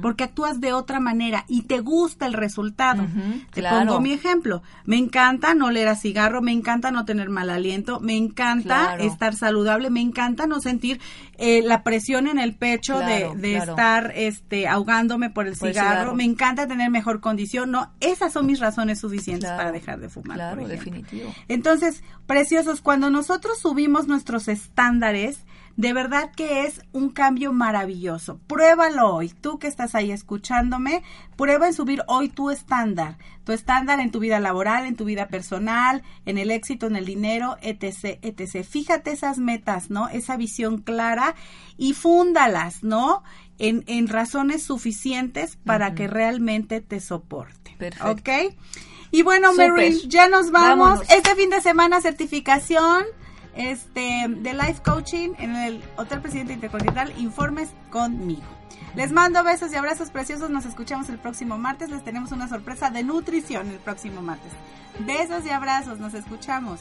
porque 0.00 0.24
actúas 0.24 0.60
de 0.60 0.72
otra 0.72 1.00
manera 1.00 1.44
y 1.48 1.62
te 1.62 1.80
gusta 1.80 2.26
el 2.26 2.32
resultado. 2.32 3.06
te 3.52 3.62
pongo 3.62 4.00
mi 4.00 4.12
ejemplo. 4.12 4.62
Me 4.84 4.96
encanta 4.96 5.54
no 5.54 5.70
leer 5.70 5.88
a 5.88 5.96
cigarro, 5.96 6.42
me 6.42 6.52
encanta 6.52 6.90
no 6.90 7.04
tener 7.04 7.28
mal 7.28 7.50
aliento, 7.50 8.00
me 8.00 8.16
encanta 8.16 8.96
estar 8.96 9.34
saludable, 9.34 9.90
me 9.90 10.00
encanta 10.00 10.46
no 10.46 10.60
sentir 10.60 11.00
eh, 11.44 11.60
la 11.60 11.82
presión 11.82 12.28
en 12.28 12.38
el 12.38 12.54
pecho 12.54 13.00
de, 13.00 13.56
estar 13.56 14.12
este, 14.14 14.68
ahogándome 14.68 15.28
por 15.28 15.48
el 15.48 15.56
cigarro, 15.56 16.14
me 16.14 16.22
encanta 16.22 16.68
tener 16.68 16.88
mejor 16.88 17.20
condición. 17.20 17.72
No, 17.72 17.90
esas 17.98 18.32
son 18.32 18.46
mis 18.46 18.60
razones 18.60 19.00
suficientes 19.00 19.50
para 19.50 19.72
dejar 19.72 19.98
de 19.98 20.08
fumar. 20.08 20.36
Claro, 20.36 20.68
definitivo. 20.68 21.34
Entonces, 21.48 22.04
preciosos, 22.28 22.80
cuando 22.80 23.10
nosotros 23.10 23.58
subimos 23.58 24.06
nuestros 24.06 24.46
estándares, 24.46 25.40
de 25.76 25.92
verdad 25.92 26.30
que 26.34 26.66
es 26.66 26.82
un 26.92 27.10
cambio 27.10 27.52
maravilloso. 27.52 28.38
Pruébalo 28.46 29.14
hoy. 29.14 29.30
Tú 29.30 29.58
que 29.58 29.66
estás 29.66 29.94
ahí 29.94 30.10
escuchándome, 30.10 31.02
prueba 31.36 31.66
en 31.66 31.74
subir 31.74 32.02
hoy 32.06 32.28
tu 32.28 32.50
estándar. 32.50 33.18
Tu 33.44 33.52
estándar 33.52 33.98
en 34.00 34.10
tu 34.10 34.20
vida 34.20 34.38
laboral, 34.38 34.86
en 34.86 34.96
tu 34.96 35.04
vida 35.04 35.28
personal, 35.28 36.02
en 36.26 36.38
el 36.38 36.50
éxito, 36.50 36.86
en 36.86 36.96
el 36.96 37.04
dinero, 37.04 37.56
etc, 37.62 38.18
etc. 38.22 38.64
Fíjate 38.64 39.12
esas 39.12 39.38
metas, 39.38 39.90
¿no? 39.90 40.08
Esa 40.08 40.36
visión 40.36 40.78
clara 40.78 41.34
y 41.76 41.94
fúndalas, 41.94 42.84
¿no? 42.84 43.22
En, 43.58 43.84
en 43.86 44.08
razones 44.08 44.62
suficientes 44.62 45.56
para 45.56 45.94
que 45.94 46.06
realmente 46.06 46.80
te 46.80 47.00
soporte. 47.00 47.74
Perfecto. 47.78 48.10
¿Ok? 48.10 48.54
Y 49.10 49.22
bueno, 49.22 49.52
Mary, 49.52 50.00
ya 50.08 50.28
nos 50.28 50.50
vamos. 50.50 51.00
Este 51.10 51.34
fin 51.34 51.50
de 51.50 51.60
semana 51.60 52.00
certificación 52.00 53.04
este, 53.54 54.26
de 54.28 54.52
Life 54.52 54.82
Coaching 54.84 55.30
en 55.38 55.56
el 55.56 55.82
Hotel 55.96 56.20
Presidente 56.20 56.52
Intercontinental. 56.52 57.12
Informes 57.18 57.70
conmigo. 57.90 58.42
Les 58.94 59.12
mando 59.12 59.42
besos 59.42 59.72
y 59.72 59.76
abrazos 59.76 60.10
preciosos. 60.10 60.50
Nos 60.50 60.64
escuchamos 60.64 61.08
el 61.08 61.18
próximo 61.18 61.58
martes. 61.58 61.90
Les 61.90 62.04
tenemos 62.04 62.32
una 62.32 62.48
sorpresa 62.48 62.90
de 62.90 63.02
nutrición 63.02 63.70
el 63.70 63.78
próximo 63.78 64.22
martes. 64.22 64.52
Besos 65.00 65.44
y 65.46 65.50
abrazos. 65.50 65.98
Nos 65.98 66.14
escuchamos. 66.14 66.80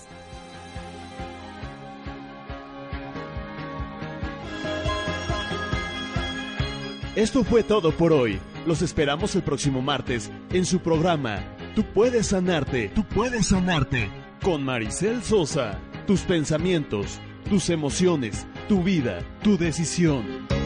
Esto 7.16 7.44
fue 7.44 7.64
todo 7.64 7.92
por 7.92 8.14
hoy. 8.14 8.40
Los 8.66 8.82
esperamos 8.82 9.36
el 9.36 9.44
próximo 9.44 9.82
martes 9.82 10.32
en 10.52 10.66
su 10.66 10.80
programa 10.80 11.44
Tú 11.76 11.86
puedes 11.86 12.28
sanarte, 12.28 12.90
tú 12.90 13.06
puedes 13.06 13.48
sanarte 13.48 14.10
con 14.44 14.62
Maricel 14.64 15.24
Sosa 15.24 15.80
tus 16.06 16.22
pensamientos, 16.22 17.20
tus 17.50 17.70
emociones, 17.70 18.48
tu 18.68 18.84
vida, 18.84 19.20
tu 19.44 19.58
decisión. 19.58 20.61